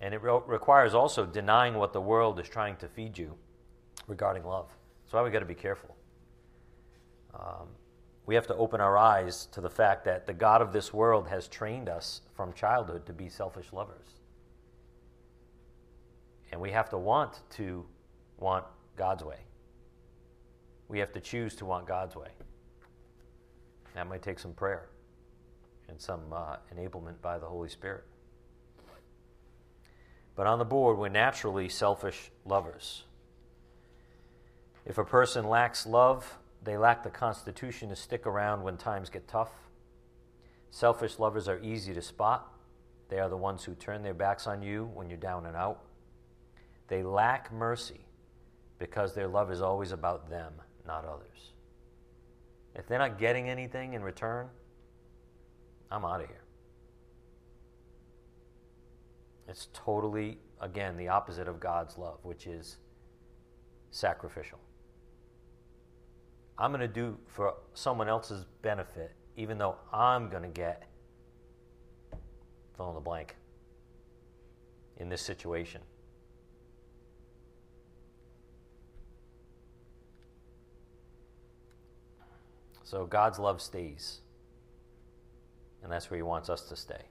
[0.01, 3.35] And it re- requires also denying what the world is trying to feed you
[4.07, 4.69] regarding love.
[5.05, 5.97] That's why we've got to be careful.
[7.35, 7.69] Um,
[8.27, 11.29] we have to open our eyes to the fact that the God of this world
[11.29, 14.09] has trained us from childhood to be selfish lovers.
[16.51, 17.85] And we have to want to
[18.39, 18.65] want
[18.97, 19.39] God's way.
[20.89, 22.29] We have to choose to want God's way.
[23.95, 24.89] That might take some prayer
[25.89, 28.05] and some uh, enablement by the Holy Spirit.
[30.37, 33.05] But on the board, we're naturally selfish lovers.
[34.85, 39.27] If a person lacks love, they lack the constitution to stick around when times get
[39.27, 39.51] tough.
[40.71, 42.53] Selfish lovers are easy to spot.
[43.09, 45.81] They are the ones who turn their backs on you when you're down and out.
[46.89, 48.01] They lack mercy
[48.79, 50.53] because their love is always about them,
[50.87, 51.53] not others.
[52.75, 54.49] If they're not getting anything in return,
[55.91, 56.46] I'm out of here.
[59.49, 62.77] It's totally, again, the opposite of God's love, which is
[63.91, 64.59] sacrificial.
[66.59, 70.89] I'm going to do for someone else's benefit, even though I'm going to get
[72.77, 73.37] fill in the blank
[74.99, 75.81] in this situation.
[82.85, 84.21] So God's love stays.
[85.83, 87.03] And that's where He wants us to stay.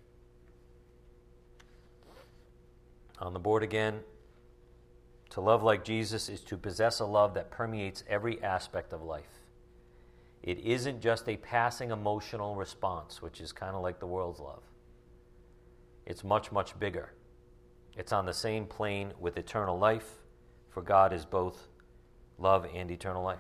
[3.20, 4.02] On the board again,
[5.30, 9.42] to love like Jesus is to possess a love that permeates every aspect of life.
[10.44, 14.62] It isn't just a passing emotional response, which is kind of like the world's love.
[16.06, 17.14] It's much, much bigger.
[17.98, 20.20] It's on the same plane with eternal life,
[20.70, 21.68] for God is both
[22.38, 23.40] love and eternal life.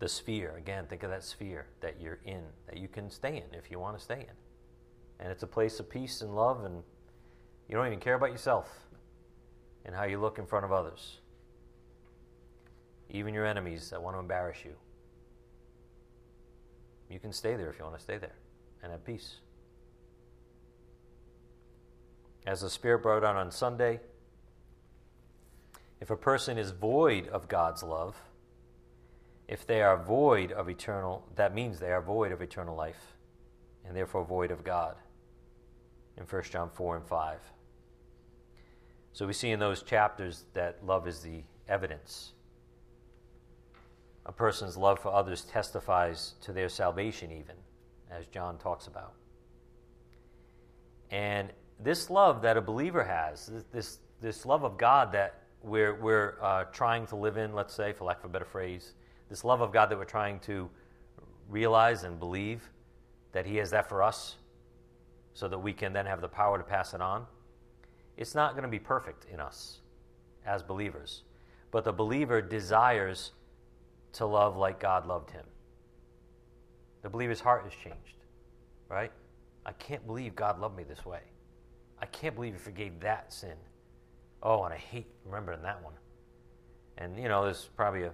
[0.00, 3.56] The sphere, again, think of that sphere that you're in, that you can stay in
[3.56, 4.41] if you want to stay in.
[5.22, 6.82] And it's a place of peace and love, and
[7.68, 8.68] you don't even care about yourself
[9.84, 11.20] and how you look in front of others,
[13.08, 14.74] even your enemies that want to embarrass you.
[17.08, 18.34] You can stay there if you want to stay there
[18.82, 19.36] and have peace.
[22.44, 24.00] As the Spirit brought out on Sunday,
[26.00, 28.16] if a person is void of God's love,
[29.46, 33.14] if they are void of eternal, that means they are void of eternal life
[33.86, 34.96] and therefore void of God
[36.16, 37.38] in 1 John 4 and 5.
[39.12, 42.32] So we see in those chapters that love is the evidence.
[44.24, 47.56] A person's love for others testifies to their salvation, even,
[48.10, 49.14] as John talks about.
[51.10, 56.36] And this love that a believer has, this, this love of God that we're, we're
[56.40, 58.94] uh, trying to live in, let's say, for lack of a better phrase,
[59.28, 60.70] this love of God that we're trying to
[61.48, 62.70] realize and believe
[63.32, 64.36] that He has that for us
[65.34, 67.26] so that we can then have the power to pass it on.
[68.16, 69.80] It's not going to be perfect in us
[70.44, 71.22] as believers,
[71.70, 73.32] but the believer desires
[74.14, 75.44] to love like God loved him.
[77.02, 78.16] The believer's heart has changed,
[78.88, 79.10] right?
[79.64, 81.20] I can't believe God loved me this way.
[82.00, 83.54] I can't believe He forgave that sin.
[84.42, 85.94] Oh, and I hate remembering that one.
[86.98, 88.12] And, you know, there's probably a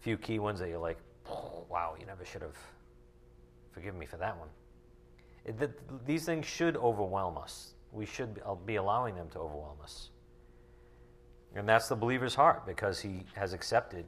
[0.00, 0.98] few key ones that you're like,
[1.68, 2.56] wow, you never should have
[3.72, 4.48] forgiven me for that one.
[6.06, 7.74] These things should overwhelm us.
[7.92, 10.10] We should uh, be allowing them to overwhelm us.
[11.54, 14.06] And that's the believer's heart because he has accepted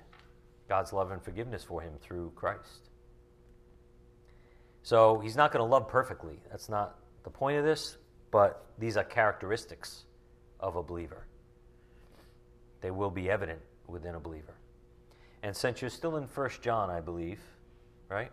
[0.68, 2.90] God's love and forgiveness for him through Christ.
[4.82, 6.38] So he's not going to love perfectly.
[6.50, 7.96] That's not the point of this,
[8.30, 10.04] but these are characteristics
[10.60, 11.26] of a believer.
[12.80, 14.54] They will be evident within a believer.
[15.42, 17.40] And since you're still in 1 John, I believe,
[18.08, 18.30] right?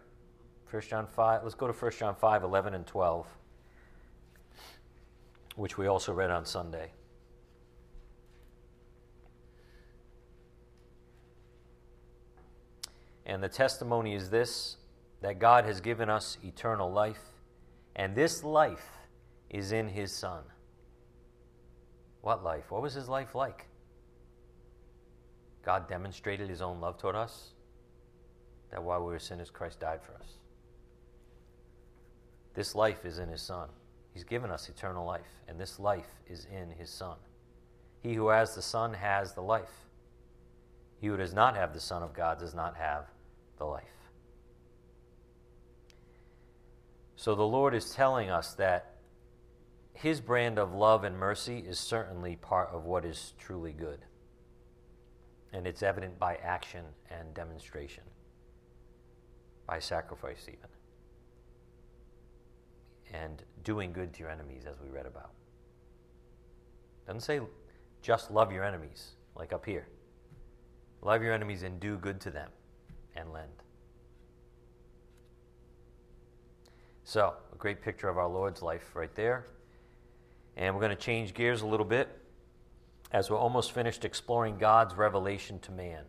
[0.72, 3.28] 1 John 5, let's go to 1 John 5, 11 and 12,
[5.56, 6.92] which we also read on Sunday.
[13.26, 14.78] And the testimony is this
[15.22, 17.22] that God has given us eternal life,
[17.96, 18.90] and this life
[19.50, 20.44] is in His Son.
[22.22, 22.72] What life?
[22.72, 23.66] What was His life like?
[25.66, 27.50] God demonstrated His own love toward us,
[28.72, 30.40] that while we were sinners, Christ died for us.
[32.54, 33.70] This life is in His Son.
[34.14, 37.16] He's given us eternal life, and this life is in His Son.
[38.02, 39.86] He who has the Son has the life.
[41.00, 43.06] He who does not have the Son of God does not have
[43.58, 43.84] the life.
[47.16, 48.96] So the Lord is telling us that
[49.94, 54.00] His brand of love and mercy is certainly part of what is truly good.
[55.52, 58.04] And it's evident by action and demonstration,
[59.68, 60.70] by sacrifice, even.
[63.14, 65.32] And doing good to your enemies, as we read about.
[67.08, 67.40] Doesn't say
[68.02, 69.88] just love your enemies, like up here.
[71.02, 72.50] Love your enemies and do good to them
[73.16, 73.64] and lend.
[77.04, 79.48] So, a great picture of our Lord's life right there.
[80.56, 82.10] And we're going to change gears a little bit
[83.12, 86.04] as we're almost finished exploring God's revelation to man.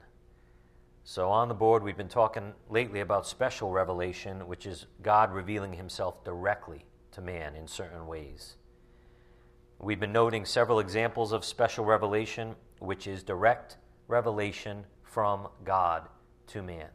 [1.05, 5.73] So, on the board, we've been talking lately about special revelation, which is God revealing
[5.73, 8.57] himself directly to man in certain ways.
[9.79, 16.09] We've been noting several examples of special revelation, which is direct revelation from God
[16.49, 16.89] to man.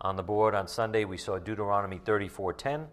[0.00, 2.88] On the board on Sunday, we saw Deuteronomy 34:10.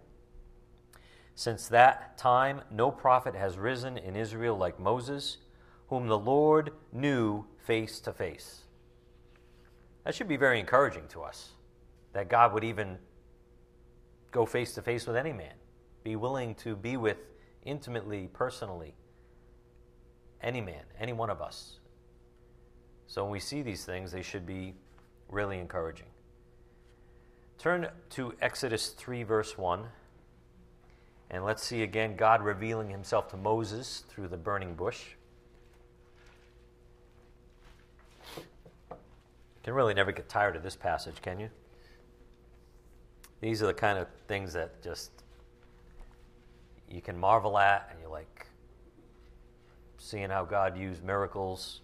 [1.35, 5.37] Since that time, no prophet has risen in Israel like Moses,
[5.87, 8.63] whom the Lord knew face to face.
[10.03, 11.51] That should be very encouraging to us,
[12.13, 12.99] that God would even
[14.31, 15.53] go face to face with any man,
[16.03, 17.17] be willing to be with
[17.63, 18.93] intimately, personally,
[20.41, 21.79] any man, any one of us.
[23.07, 24.73] So when we see these things, they should be
[25.29, 26.07] really encouraging.
[27.57, 29.83] Turn to Exodus 3, verse 1,
[31.29, 35.01] and let's see again God revealing himself to Moses through the burning bush.
[38.89, 41.49] You can really never get tired of this passage, can you?
[43.41, 45.11] These are the kind of things that just
[46.91, 48.47] you can marvel at, and you like
[49.97, 51.81] seeing how God used miracles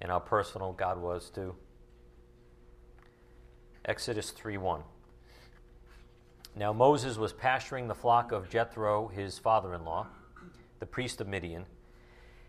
[0.00, 1.56] and how personal God was too.
[3.84, 4.84] Exodus 3:1.
[6.54, 10.06] Now Moses was pasturing the flock of Jethro, his father-in-law,
[10.78, 11.66] the priest of Midian,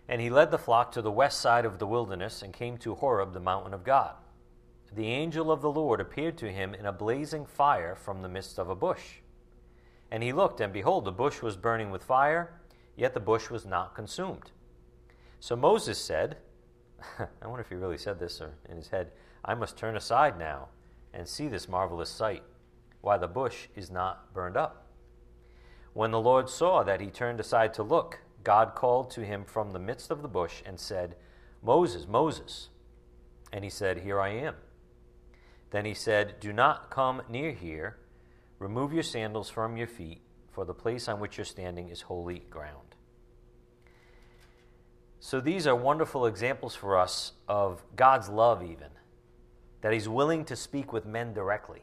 [0.08, 2.96] and he led the flock to the west side of the wilderness and came to
[2.96, 4.16] Horeb, the mountain of God.
[4.94, 8.60] The angel of the Lord appeared to him in a blazing fire from the midst
[8.60, 9.22] of a bush.
[10.12, 12.60] And he looked, and behold, the bush was burning with fire,
[12.96, 14.52] yet the bush was not consumed.
[15.40, 16.38] So Moses said,
[17.20, 19.12] I wonder if he really said this in his head,
[19.44, 20.70] I must turn aside now
[21.14, 22.44] and see this marvelous sight,
[23.02, 24.88] why the bush is not burned up.
[25.94, 29.72] When the Lord saw that he turned aside to look, God called to him from
[29.72, 31.16] the midst of the bush and said,
[31.64, 32.70] Moses, Moses.
[33.52, 34.56] And he said, Here I am.
[35.72, 37.98] Then he said, Do not come near here.
[38.60, 42.40] Remove your sandals from your feet, for the place on which you're standing is holy
[42.50, 42.96] ground.
[45.20, 48.90] So these are wonderful examples for us of God's love, even
[49.82, 51.82] that he's willing to speak with men directly,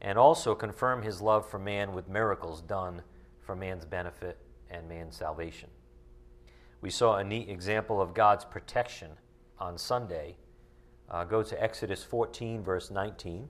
[0.00, 3.02] and also confirm his love for man with miracles done
[3.40, 4.38] for man's benefit
[4.70, 5.70] and man's salvation.
[6.80, 9.12] We saw a neat example of God's protection
[9.58, 10.36] on Sunday.
[11.08, 13.48] Uh, go to Exodus 14, verse 19.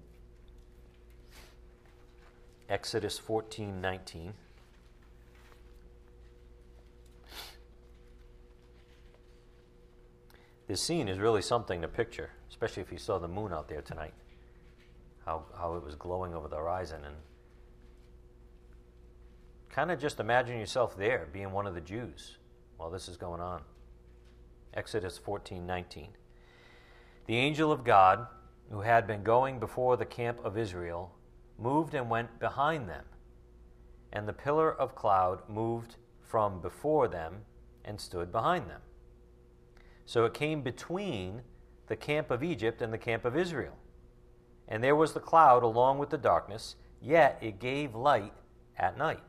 [2.69, 4.35] Exodus 14, 19.
[10.67, 13.83] This scene is really something to picture especially if you saw the moon out there
[13.83, 14.15] tonight,
[15.27, 17.01] how, how it was glowing over the horizon.
[17.05, 17.17] And
[19.71, 22.39] kind of just imagine yourself there, being one of the Jews
[22.77, 23.63] while this is going on.
[24.73, 26.09] Exodus 14 19.
[27.27, 28.29] The angel of God,
[28.71, 31.14] who had been going before the camp of Israel,
[31.59, 33.05] moved and went behind them,
[34.13, 37.45] and the pillar of cloud moved from before them
[37.85, 38.81] and stood behind them.
[40.07, 41.43] So it came between
[41.87, 43.77] the camp of Egypt and the camp of Israel.
[44.69, 48.33] And there was the cloud along with the darkness, yet it gave light
[48.79, 49.23] at night.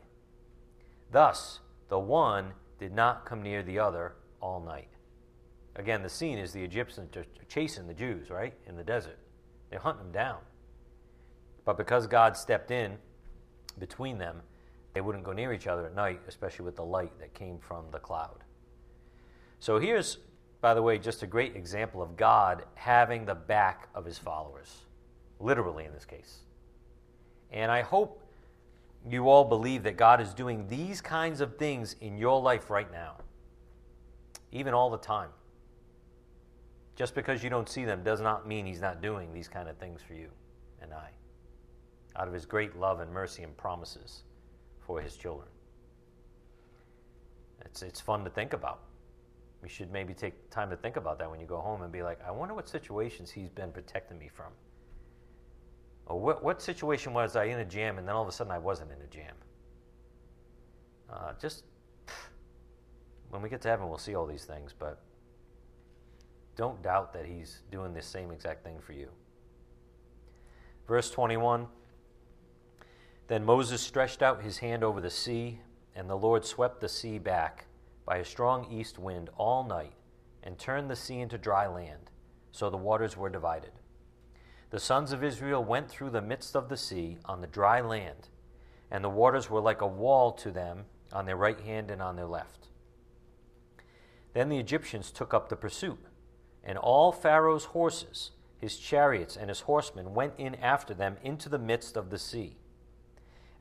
[1.12, 1.60] Thus,
[1.90, 4.90] the one did not come near the other all night.
[5.76, 9.20] Again, the scene is the Egyptians are chasing the Jews, right, in the desert.
[9.70, 10.38] They're hunting them down.
[11.66, 12.98] But because God stepped in
[13.80, 14.42] between them,
[14.94, 17.86] they wouldn't go near each other at night, especially with the light that came from
[17.92, 18.44] the cloud.
[19.60, 20.20] So here's,
[20.62, 24.86] by the way, just a great example of God having the back of his followers,
[25.40, 26.40] literally in this case.
[27.52, 28.22] And I hope
[29.10, 32.92] you all believe that God is doing these kinds of things in your life right
[32.92, 33.18] now,
[34.52, 35.30] even all the time.
[36.96, 39.78] Just because you don't see them does not mean He's not doing these kind of
[39.78, 40.30] things for you
[40.82, 41.10] and I,
[42.18, 44.24] out of His great love and mercy and promises
[44.80, 45.48] for His children.
[47.66, 48.82] It's, it's fun to think about.
[49.64, 52.04] You should maybe take time to think about that when you go home and be
[52.04, 54.52] like, I wonder what situations He's been protecting me from.
[56.06, 58.52] Or what, what situation was I in a jam and then all of a sudden
[58.52, 59.34] I wasn't in a jam?
[61.12, 61.64] Uh, just
[63.30, 65.02] when we get to heaven, we'll see all these things, but
[66.56, 69.10] don't doubt that He's doing the same exact thing for you.
[70.88, 71.68] Verse 21
[73.28, 75.62] Then Moses stretched out his hand over the sea,
[75.96, 77.66] and the Lord swept the sea back
[78.06, 79.94] by a strong east wind all night
[80.44, 82.12] and turned the sea into dry land,
[82.52, 83.72] so the waters were divided.
[84.70, 88.30] The sons of Israel went through the midst of the sea on the dry land,
[88.92, 92.16] and the waters were like a wall to them on their right hand and on
[92.16, 92.68] their left.
[94.34, 96.06] Then the Egyptians took up the pursuit,
[96.64, 101.58] and all Pharaoh's horses, his chariots, and his horsemen went in after them into the
[101.58, 102.58] midst of the sea.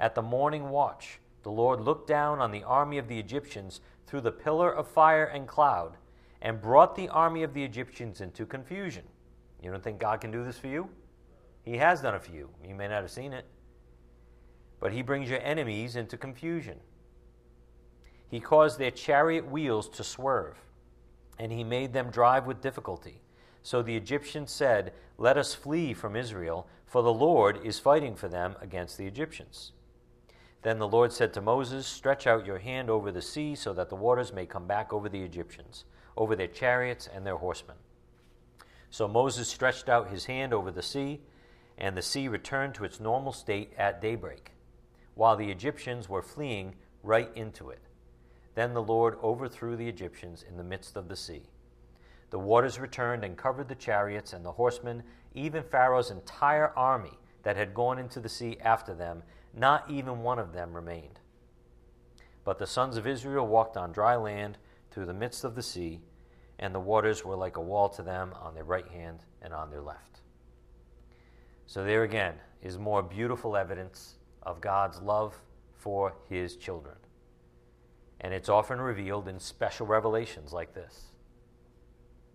[0.05, 4.21] At the morning watch, the Lord looked down on the army of the Egyptians through
[4.21, 5.97] the pillar of fire and cloud,
[6.43, 9.05] and brought the army of the Egyptians into confusion.
[9.63, 10.91] You don't think God can do this for you?
[11.63, 12.51] He has done it for you.
[12.63, 13.47] You may not have seen it.
[14.79, 16.81] But He brings your enemies into confusion.
[18.29, 20.59] He caused their chariot wheels to swerve,
[21.39, 23.23] and He made them drive with difficulty.
[23.63, 28.29] So the Egyptians said, Let us flee from Israel, for the Lord is fighting for
[28.29, 29.73] them against the Egyptians.
[30.65, 33.91] Then the Lord said to Moses, Stretch out your hand over the sea, so that
[33.91, 35.85] the waters may come back over the Egyptians,
[36.17, 37.77] over their chariots and their horsemen.
[38.89, 41.21] So Moses stretched out his hand over the sea,
[41.77, 44.53] and the sea returned to its normal state at daybreak,
[45.15, 47.83] while the Egyptians were fleeing right into it.
[48.55, 51.43] Then the Lord overthrew the Egyptians in the midst of the sea.
[52.31, 55.03] The waters returned and covered the chariots and the horsemen,
[55.35, 59.23] even Pharaoh's entire army that had gone into the sea after them.
[59.57, 61.21] Not even one of them remained.
[62.45, 64.59] But the sons of Israel walked on dry land
[64.91, 66.01] through the midst of the sea
[66.59, 69.71] and the waters were like a wall to them on their right hand and on
[69.71, 70.21] their left.
[71.67, 75.35] So, there again is more beautiful evidence of God's love
[75.73, 76.97] for his children.
[78.21, 81.07] And it's often revealed in special revelations like this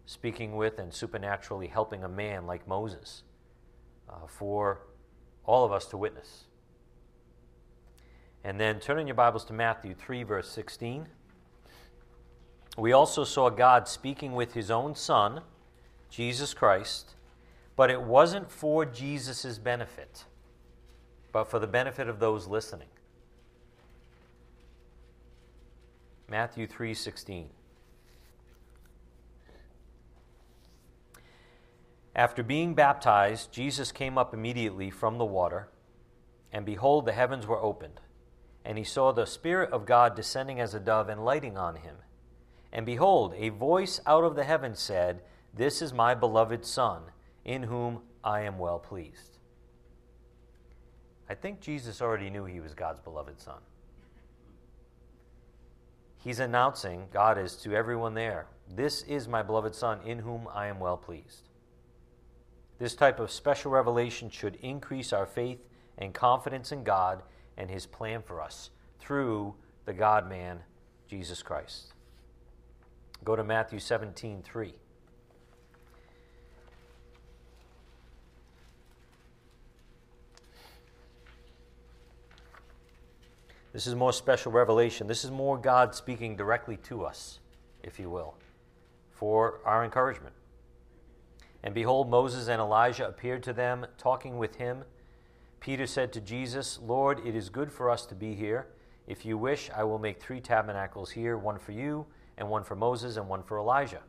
[0.05, 3.22] speaking with and supernaturally helping a man like Moses
[4.09, 4.82] uh, for
[5.45, 6.45] all of us to witness.
[8.44, 11.08] And then turn in your Bibles to Matthew 3, verse 16
[12.80, 15.42] we also saw God speaking with his own Son,
[16.10, 17.16] Jesus Christ,
[17.76, 20.24] but it wasn't for Jesus' benefit,
[21.32, 22.88] but for the benefit of those listening.
[26.30, 27.50] Matthew 3:16
[32.16, 35.70] After being baptized, Jesus came up immediately from the water,
[36.52, 38.00] and behold the heavens were opened,
[38.66, 41.95] and he saw the spirit of God descending as a dove and lighting on him.
[42.72, 45.22] And behold, a voice out of the heavens said,
[45.53, 47.03] This is my beloved Son,
[47.43, 49.38] in whom I am well pleased.
[51.30, 53.60] I think Jesus already knew he was God's beloved Son.
[56.18, 60.68] He's announcing, God is to everyone there, This is my beloved Son, in whom I
[60.68, 61.49] am well pleased.
[62.78, 65.60] This type of special revelation should increase our faith
[65.97, 67.24] and confidence in God
[67.60, 69.53] and his plan for us through
[69.86, 70.60] the God man,
[71.07, 71.93] Jesus Christ.
[73.24, 74.74] Go to Matthew 17 3.
[83.72, 85.05] This is more special revelation.
[85.05, 87.39] This is more God speaking directly to us,
[87.84, 88.34] if you will,
[89.12, 90.34] for our encouragement.
[91.64, 94.84] And behold, Moses and Elijah appeared to them, talking with him.
[95.60, 98.68] Peter said to Jesus, Lord, it is good for us to be here.
[99.07, 102.05] If you wish, I will make three tabernacles here one for you
[102.38, 104.01] and one for Moses and one for Elijah.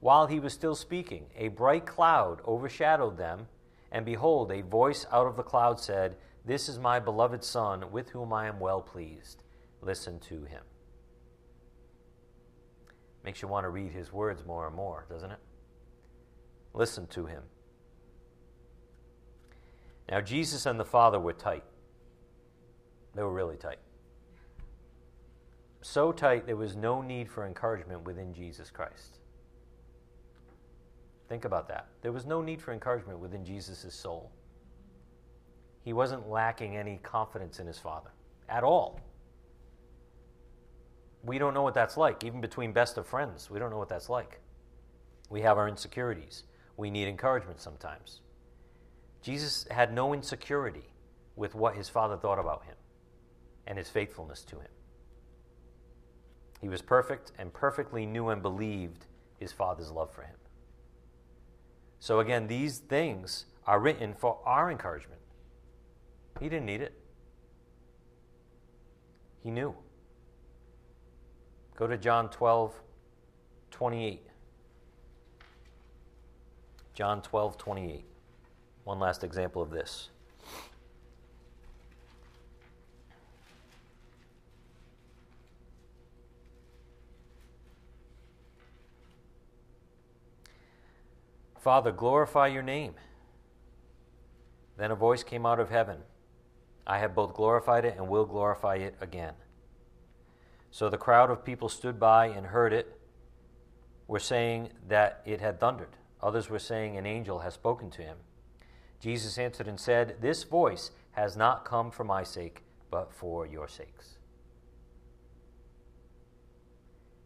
[0.00, 3.48] While he was still speaking, a bright cloud overshadowed them,
[3.90, 8.10] And behold, a voice out of the cloud said, This is my beloved Son, with
[8.10, 9.42] whom I am well pleased.
[9.80, 10.62] Listen to him.
[13.24, 15.40] Makes you want to read his words more and more, doesn't it?
[16.74, 17.42] Listen to him.
[20.10, 21.64] Now, Jesus and the Father were tight.
[23.14, 23.78] They were really tight.
[25.82, 29.18] So tight, there was no need for encouragement within Jesus Christ.
[31.28, 31.88] Think about that.
[32.02, 34.30] There was no need for encouragement within Jesus' soul.
[35.84, 38.10] He wasn't lacking any confidence in his Father
[38.48, 39.00] at all.
[41.22, 43.50] We don't know what that's like, even between best of friends.
[43.50, 44.40] We don't know what that's like.
[45.28, 46.44] We have our insecurities.
[46.76, 48.20] We need encouragement sometimes.
[49.22, 50.90] Jesus had no insecurity
[51.36, 52.76] with what his Father thought about him
[53.66, 54.70] and his faithfulness to him.
[56.60, 59.06] He was perfect and perfectly knew and believed
[59.38, 60.34] his Father's love for him.
[62.00, 65.20] So, again, these things are written for our encouragement.
[66.40, 66.94] He didn't need it,
[69.42, 69.74] he knew.
[71.76, 72.74] Go to John 12,
[73.70, 74.26] 28.
[76.94, 78.04] John 12, 28.
[78.88, 80.08] One last example of this.
[91.60, 92.94] Father, glorify your name.
[94.78, 95.98] Then a voice came out of heaven
[96.86, 99.34] I have both glorified it and will glorify it again.
[100.70, 102.98] So the crowd of people stood by and heard it,
[104.06, 105.98] were saying that it had thundered.
[106.22, 108.16] Others were saying, An angel has spoken to him.
[109.00, 113.68] Jesus answered and said, This voice has not come for my sake, but for your
[113.68, 114.18] sakes.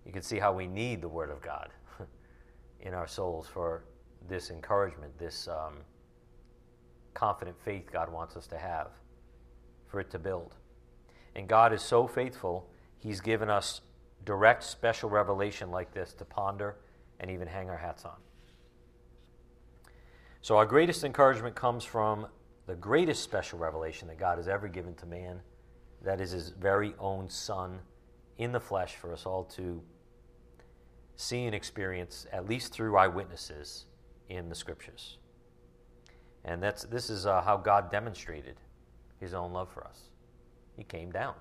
[0.04, 1.70] You can see how we need the Word of God
[2.80, 3.84] in our souls for
[4.28, 5.78] this encouragement, this um,
[7.14, 8.88] confident faith God wants us to have,
[9.86, 10.56] for it to build.
[11.34, 12.68] And God is so faithful,
[12.98, 13.80] He's given us
[14.24, 16.76] direct, special revelation like this to ponder
[17.20, 18.16] and even hang our hats on.
[20.42, 22.26] So, our greatest encouragement comes from
[22.66, 25.40] the greatest special revelation that God has ever given to man
[26.02, 27.78] that is His very own Son
[28.38, 29.80] in the flesh for us all to
[31.14, 33.86] see and experience, at least through eyewitnesses
[34.28, 35.18] in the scriptures.
[36.44, 38.56] And that's, this is uh, how God demonstrated
[39.20, 40.10] his own love for us.
[40.76, 41.34] He came down.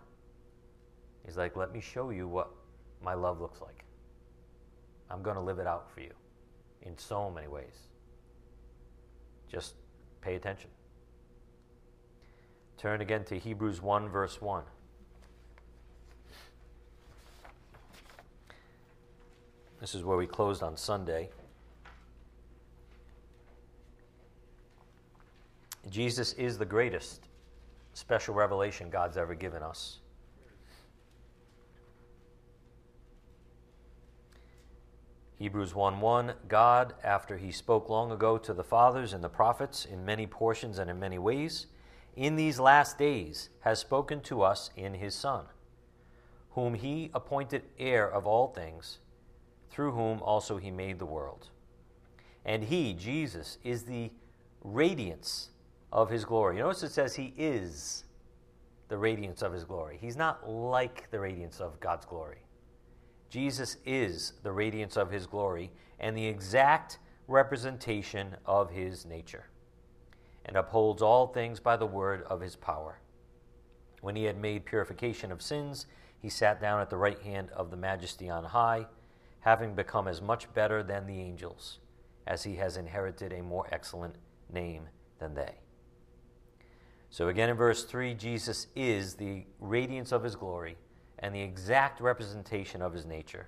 [1.25, 2.51] He's like, let me show you what
[3.03, 3.83] my love looks like.
[5.09, 6.11] I'm going to live it out for you
[6.83, 7.90] in so many ways.
[9.51, 9.73] Just
[10.21, 10.69] pay attention.
[12.77, 14.63] Turn again to Hebrews 1, verse 1.
[19.81, 21.29] This is where we closed on Sunday.
[25.89, 27.27] Jesus is the greatest
[27.93, 30.00] special revelation God's ever given us.
[35.41, 39.85] Hebrews 1 1 God, after he spoke long ago to the fathers and the prophets
[39.85, 41.65] in many portions and in many ways,
[42.15, 45.45] in these last days has spoken to us in his Son,
[46.51, 48.99] whom he appointed heir of all things,
[49.71, 51.49] through whom also he made the world.
[52.45, 54.11] And he, Jesus, is the
[54.63, 55.49] radiance
[55.91, 56.57] of his glory.
[56.57, 58.03] You notice it says he is
[58.89, 59.97] the radiance of his glory.
[59.99, 62.43] He's not like the radiance of God's glory.
[63.31, 65.71] Jesus is the radiance of his glory
[66.01, 69.45] and the exact representation of his nature,
[70.45, 72.99] and upholds all things by the word of his power.
[74.01, 75.85] When he had made purification of sins,
[76.19, 78.87] he sat down at the right hand of the majesty on high,
[79.39, 81.79] having become as much better than the angels,
[82.27, 84.15] as he has inherited a more excellent
[84.51, 85.55] name than they.
[87.09, 90.75] So, again in verse 3, Jesus is the radiance of his glory
[91.21, 93.47] and the exact representation of his nature.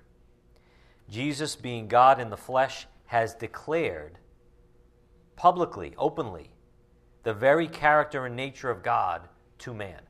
[1.08, 4.18] Jesus, being God in the flesh, has declared
[5.36, 6.50] publicly, openly,
[7.24, 10.00] the very character and nature of God to man.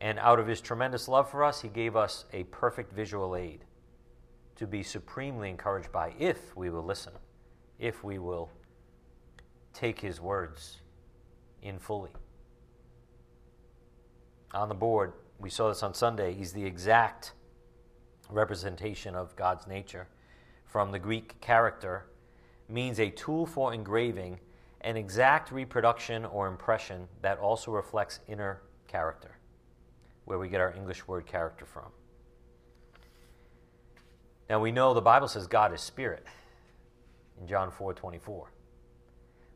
[0.00, 3.64] And out of his tremendous love for us, he gave us a perfect visual aid
[4.56, 7.12] to be supremely encouraged by if we will listen,
[7.78, 8.50] if we will
[9.72, 10.78] take his words
[11.62, 12.10] in fully.
[14.54, 17.32] On the board, we saw this on Sunday, he's the exact
[18.30, 20.08] representation of God's nature.
[20.64, 22.06] From the Greek character,
[22.68, 24.38] means a tool for engraving,
[24.82, 29.38] an exact reproduction or impression that also reflects inner character,
[30.24, 31.90] where we get our English word character from.
[34.48, 36.24] Now we know the Bible says God is spirit
[37.40, 38.50] in John 4 24.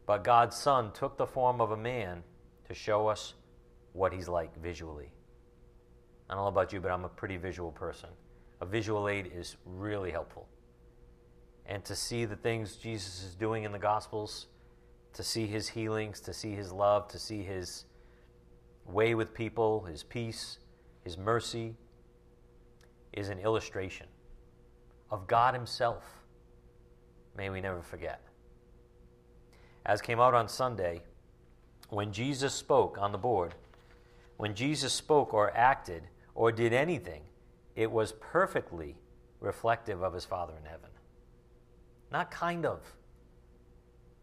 [0.07, 2.22] but God's Son took the form of a man
[2.66, 3.34] to show us
[3.93, 5.11] what he's like visually.
[6.28, 8.09] I don't know about you, but I'm a pretty visual person.
[8.61, 10.49] A visual aid is really helpful.
[11.66, 14.47] And to see the things Jesus is doing in the Gospels,
[15.14, 17.84] to see his healings, to see his love, to see his
[18.86, 20.59] way with people, his peace,
[21.05, 21.74] his mercy,
[23.12, 24.07] is an illustration
[25.11, 26.03] of God Himself.
[27.36, 28.22] May we never forget.
[29.84, 31.03] As came out on Sunday,
[31.90, 33.55] when Jesus spoke on the board,
[34.37, 36.03] when Jesus spoke or acted
[36.35, 37.22] or did anything,
[37.76, 38.97] it was perfectly
[39.41, 40.91] reflective of His Father in heaven.
[42.11, 42.80] Not kind of.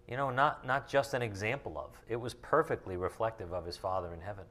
[0.07, 1.91] You know, not, not just an example of.
[2.07, 4.45] It was perfectly reflective of His Father in heaven.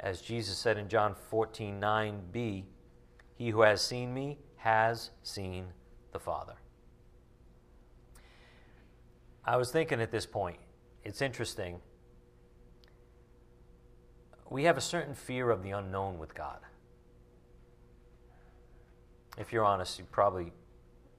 [0.00, 2.64] As Jesus said in John 14 9b,
[3.36, 5.66] He who has seen me has seen
[6.12, 6.54] the Father.
[9.44, 10.58] I was thinking at this point,
[11.04, 11.80] it's interesting.
[14.52, 16.58] We have a certain fear of the unknown with God.
[19.38, 20.52] If you're honest, you probably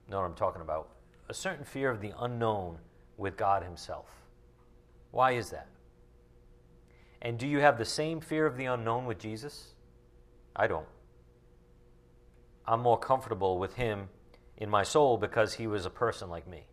[0.08, 0.90] know what I'm talking about.
[1.28, 2.78] A certain fear of the unknown
[3.16, 4.06] with God Himself.
[5.10, 5.66] Why is that?
[7.22, 9.74] And do you have the same fear of the unknown with Jesus?
[10.54, 10.86] I don't.
[12.68, 14.10] I'm more comfortable with him
[14.58, 16.66] in my soul because he was a person like me.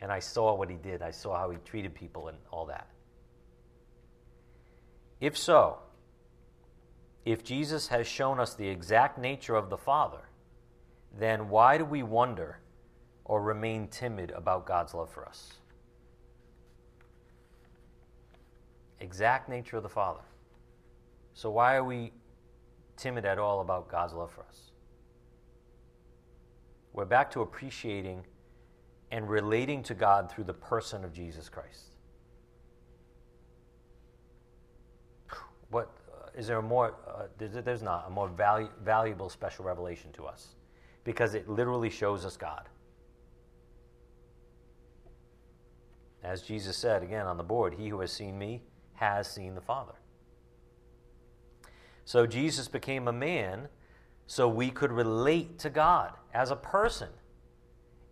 [0.00, 2.88] And I saw what he did, I saw how he treated people and all that.
[5.20, 5.78] If so,
[7.24, 10.28] if Jesus has shown us the exact nature of the Father,
[11.18, 12.60] then why do we wonder
[13.24, 15.54] or remain timid about God's love for us?
[19.00, 20.20] exact nature of the Father.
[21.34, 22.12] So, why are we
[22.96, 24.72] timid at all about God's love for us?
[26.92, 28.24] We're back to appreciating
[29.10, 31.95] and relating to God through the person of Jesus Christ.
[35.70, 36.94] What uh, is there a more?
[37.06, 40.54] Uh, there's, there's, not a more valu- valuable special revelation to us
[41.04, 42.68] because it literally shows us God.
[46.22, 48.62] As Jesus said again on the board, He who has seen me
[48.94, 49.94] has seen the Father.
[52.04, 53.68] So Jesus became a man
[54.26, 57.08] so we could relate to God as a person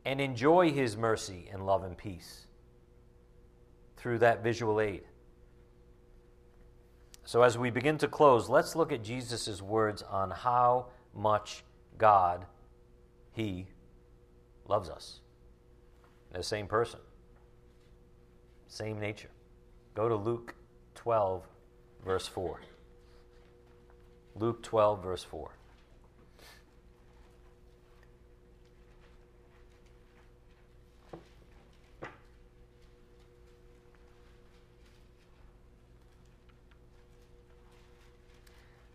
[0.05, 2.46] and enjoy his mercy and love and peace
[3.96, 5.05] through that visual aid.
[7.27, 11.64] So, as we begin to close, let's look at Jesus' words on how much
[11.97, 12.45] God,
[13.33, 13.66] He,
[14.68, 15.20] loves us.
[16.33, 17.01] The same person,
[18.66, 19.31] same nature.
[19.95, 20.55] Go to Luke
[20.97, 21.47] 12,
[22.05, 22.61] verse 4.
[24.37, 25.51] Luke 12, verse 4.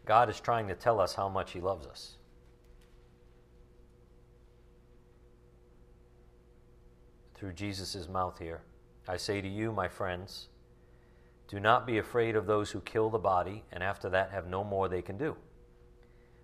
[0.09, 2.17] God is trying to tell us how much He loves us.
[7.35, 8.63] Through Jesus' mouth here.
[9.07, 10.47] I say to you, my friends,
[11.47, 14.63] do not be afraid of those who kill the body, and after that have no
[14.63, 15.37] more they can do.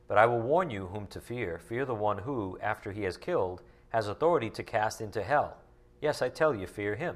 [0.08, 1.58] But I will warn you whom to fear.
[1.58, 5.58] Fear the one who, after he has killed, has authority to cast into hell.
[6.04, 7.16] Yes, I tell you, fear him.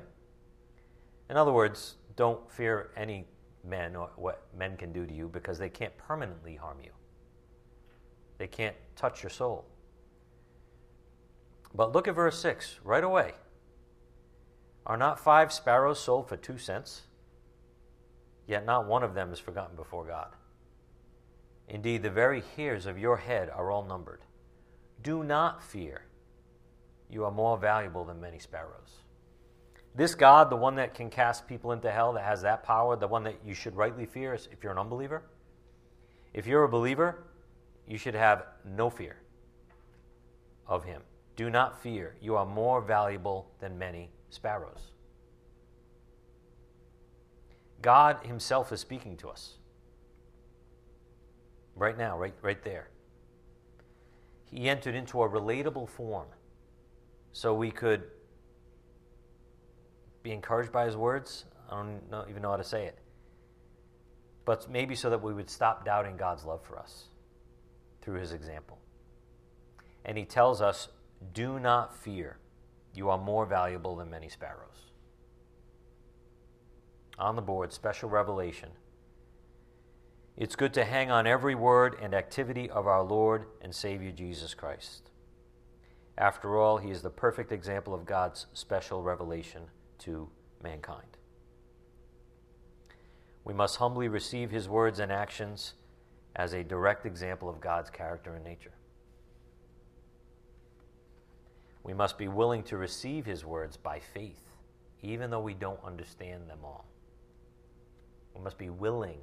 [1.29, 3.27] In other words, don't fear any
[3.63, 6.91] men or what men can do to you because they can't permanently harm you.
[8.37, 9.65] They can't touch your soul.
[11.73, 13.33] But look at verse 6 right away.
[14.85, 17.03] Are not five sparrows sold for two cents?
[18.49, 20.35] yet not one of them is forgotten before God.
[21.67, 24.21] Indeed, the very hairs of your head are all numbered.
[25.03, 26.05] Do not fear.
[27.11, 29.03] You are more valuable than many sparrows.
[29.95, 33.07] This God, the one that can cast people into hell, that has that power, the
[33.07, 35.23] one that you should rightly fear is if you're an unbeliever.
[36.33, 37.23] If you're a believer,
[37.87, 39.17] you should have no fear
[40.67, 41.01] of him.
[41.35, 42.15] Do not fear.
[42.21, 44.91] You are more valuable than many sparrows.
[47.81, 49.55] God Himself is speaking to us.
[51.75, 52.89] Right now, right, right there.
[54.51, 56.27] He entered into a relatable form
[57.31, 58.03] so we could
[60.23, 61.45] be encouraged by His words.
[61.69, 62.97] I don't know, even know how to say it.
[64.45, 67.05] But maybe so that we would stop doubting God's love for us
[68.01, 68.79] through His example.
[70.05, 70.89] And He tells us,
[71.33, 72.37] Do not fear.
[72.95, 74.89] You are more valuable than many sparrows
[77.19, 78.69] on the board, special revelation.
[80.37, 84.53] It's good to hang on every word and activity of our Lord and Savior Jesus
[84.53, 85.09] Christ.
[86.17, 89.63] After all, he is the perfect example of God's special revelation
[89.99, 90.29] to
[90.63, 91.17] mankind.
[93.43, 95.73] We must humbly receive his words and actions
[96.35, 98.73] as a direct example of God's character and nature.
[101.83, 104.43] We must be willing to receive his words by faith,
[105.01, 106.85] even though we don't understand them all.
[108.35, 109.17] We must be willing.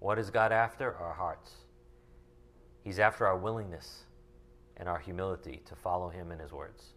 [0.00, 0.94] What is God after?
[0.96, 1.52] Our hearts.
[2.82, 4.04] He's after our willingness
[4.76, 6.94] and our humility to follow him in his words.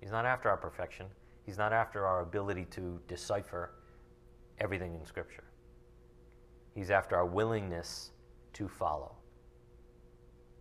[0.00, 1.06] He's not after our perfection.
[1.44, 3.72] He's not after our ability to decipher
[4.58, 5.44] everything in Scripture.
[6.74, 8.10] He's after our willingness
[8.54, 9.14] to follow.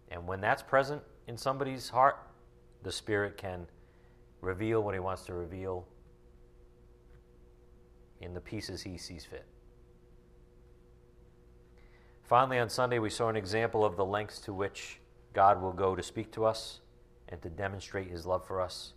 [0.09, 2.17] And when that's present in somebody's heart,
[2.83, 3.65] the Spirit can
[4.41, 5.87] reveal what He wants to reveal
[8.21, 9.45] in the pieces He sees fit.
[12.23, 14.99] Finally, on Sunday, we saw an example of the lengths to which
[15.33, 16.79] God will go to speak to us
[17.29, 18.93] and to demonstrate His love for us.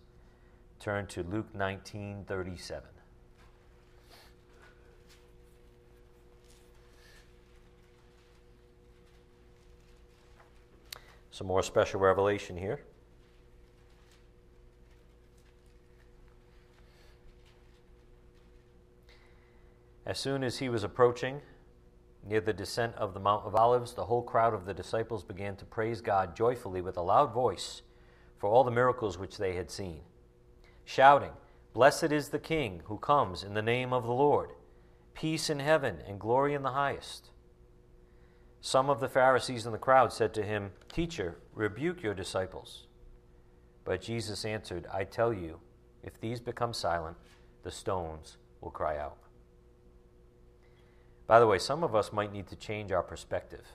[0.79, 2.89] Turn to Luke 19 37.
[11.31, 12.79] Some more special revelation here.
[20.07, 21.41] As soon as he was approaching
[22.25, 25.55] near the descent of the Mount of Olives, the whole crowd of the disciples began
[25.57, 27.81] to praise God joyfully with a loud voice
[28.37, 30.01] for all the miracles which they had seen,
[30.87, 31.33] shouting,
[31.73, 34.51] Blessed is the King who comes in the name of the Lord,
[35.13, 37.29] peace in heaven and glory in the highest.
[38.61, 42.87] Some of the Pharisees in the crowd said to him, Teacher, rebuke your disciples.
[43.83, 45.59] But Jesus answered, I tell you,
[46.03, 47.17] if these become silent,
[47.63, 49.17] the stones will cry out.
[51.27, 53.65] By the way, some of us might need to change our perspective.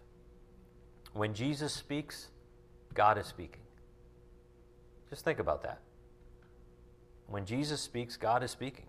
[1.12, 2.28] When Jesus speaks,
[2.94, 3.60] God is speaking.
[5.10, 5.82] Just think about that.
[7.26, 8.86] When Jesus speaks, God is speaking.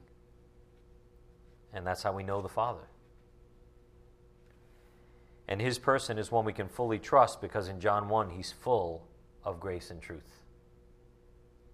[1.74, 2.88] And that's how we know the Father.
[5.48, 9.08] And his person is one we can fully trust because in John 1, he's full
[9.44, 10.44] of grace and truth.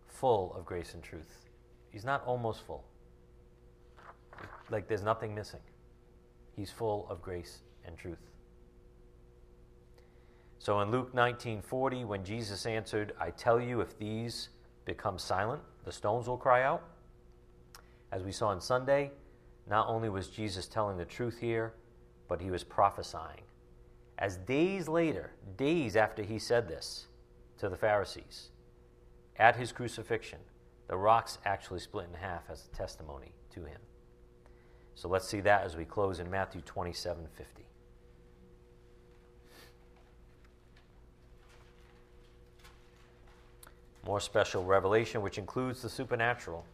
[0.08, 1.46] Full of grace and truth.
[1.92, 2.84] He's not almost full.
[4.70, 5.62] Like there's nothing missing.
[6.56, 8.30] He's full of grace and truth.
[10.60, 14.50] So in Luke 19:40 when Jesus answered, "I tell you if these
[14.86, 16.84] become silent, the stones will cry out."
[18.12, 19.12] As we saw on Sunday,
[19.66, 21.74] not only was Jesus telling the truth here,
[22.28, 23.44] but he was prophesying
[24.20, 27.08] as days later, days after he said this
[27.58, 28.50] to the Pharisees,
[29.38, 30.40] at his crucifixion,
[30.88, 33.80] the rocks actually split in half as a testimony to him.
[34.94, 37.69] So let's see that as we close in Matthew 27 50.
[44.10, 46.66] More special revelation, which includes the supernatural.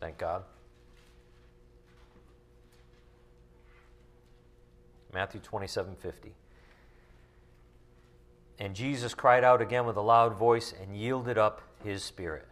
[0.00, 0.42] Thank God.
[5.14, 6.34] Matthew 27 50.
[8.58, 12.48] And Jesus cried out again with a loud voice and yielded up his spirit.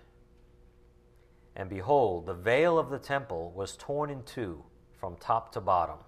[1.56, 4.62] And behold, the veil of the temple was torn in two
[5.00, 5.98] from top to bottom,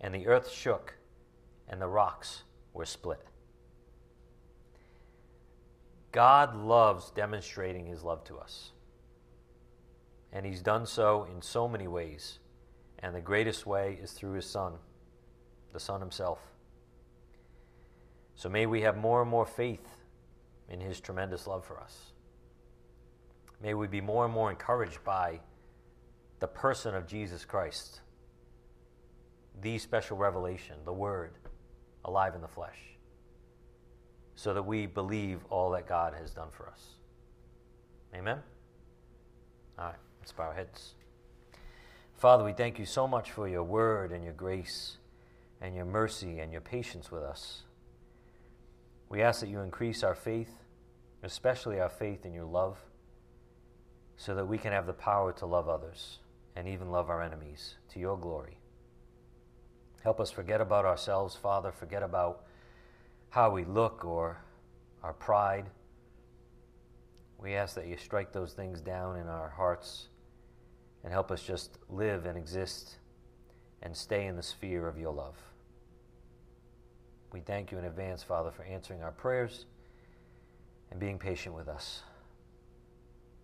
[0.00, 0.94] and the earth shook,
[1.68, 3.26] and the rocks were split.
[6.12, 8.72] God loves demonstrating his love to us.
[10.32, 12.38] And he's done so in so many ways.
[13.00, 14.74] And the greatest way is through his Son,
[15.72, 16.38] the Son himself.
[18.40, 19.86] So may we have more and more faith
[20.70, 22.12] in His tremendous love for us.
[23.62, 25.40] May we be more and more encouraged by
[26.38, 28.00] the person of Jesus Christ,
[29.60, 31.32] the special revelation, the Word,
[32.04, 32.78] alive in the flesh,
[34.34, 36.80] so that we believe all that God has done for us.
[38.14, 38.38] Amen?
[39.78, 40.94] All right, let's bow our heads.
[42.16, 44.98] Father, we thank you so much for your word and your grace
[45.60, 47.62] and your mercy and your patience with us.
[49.08, 50.50] We ask that you increase our faith,
[51.22, 52.78] especially our faith in your love,
[54.16, 56.18] so that we can have the power to love others
[56.54, 58.58] and even love our enemies to your glory.
[60.02, 62.44] Help us forget about ourselves, Father, forget about
[63.30, 64.44] how we look or
[65.02, 65.66] our pride.
[67.38, 70.08] We ask that you strike those things down in our hearts
[71.02, 72.96] and help us just live and exist
[73.82, 75.36] and stay in the sphere of your love.
[77.32, 79.64] We thank you in advance, Father, for answering our prayers
[80.90, 82.02] and being patient with us.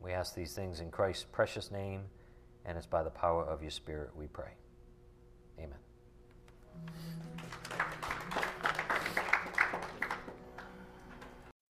[0.00, 2.02] We ask these things in Christ's precious name,
[2.64, 4.50] and it's by the power of your Spirit we pray.
[5.58, 5.78] Amen.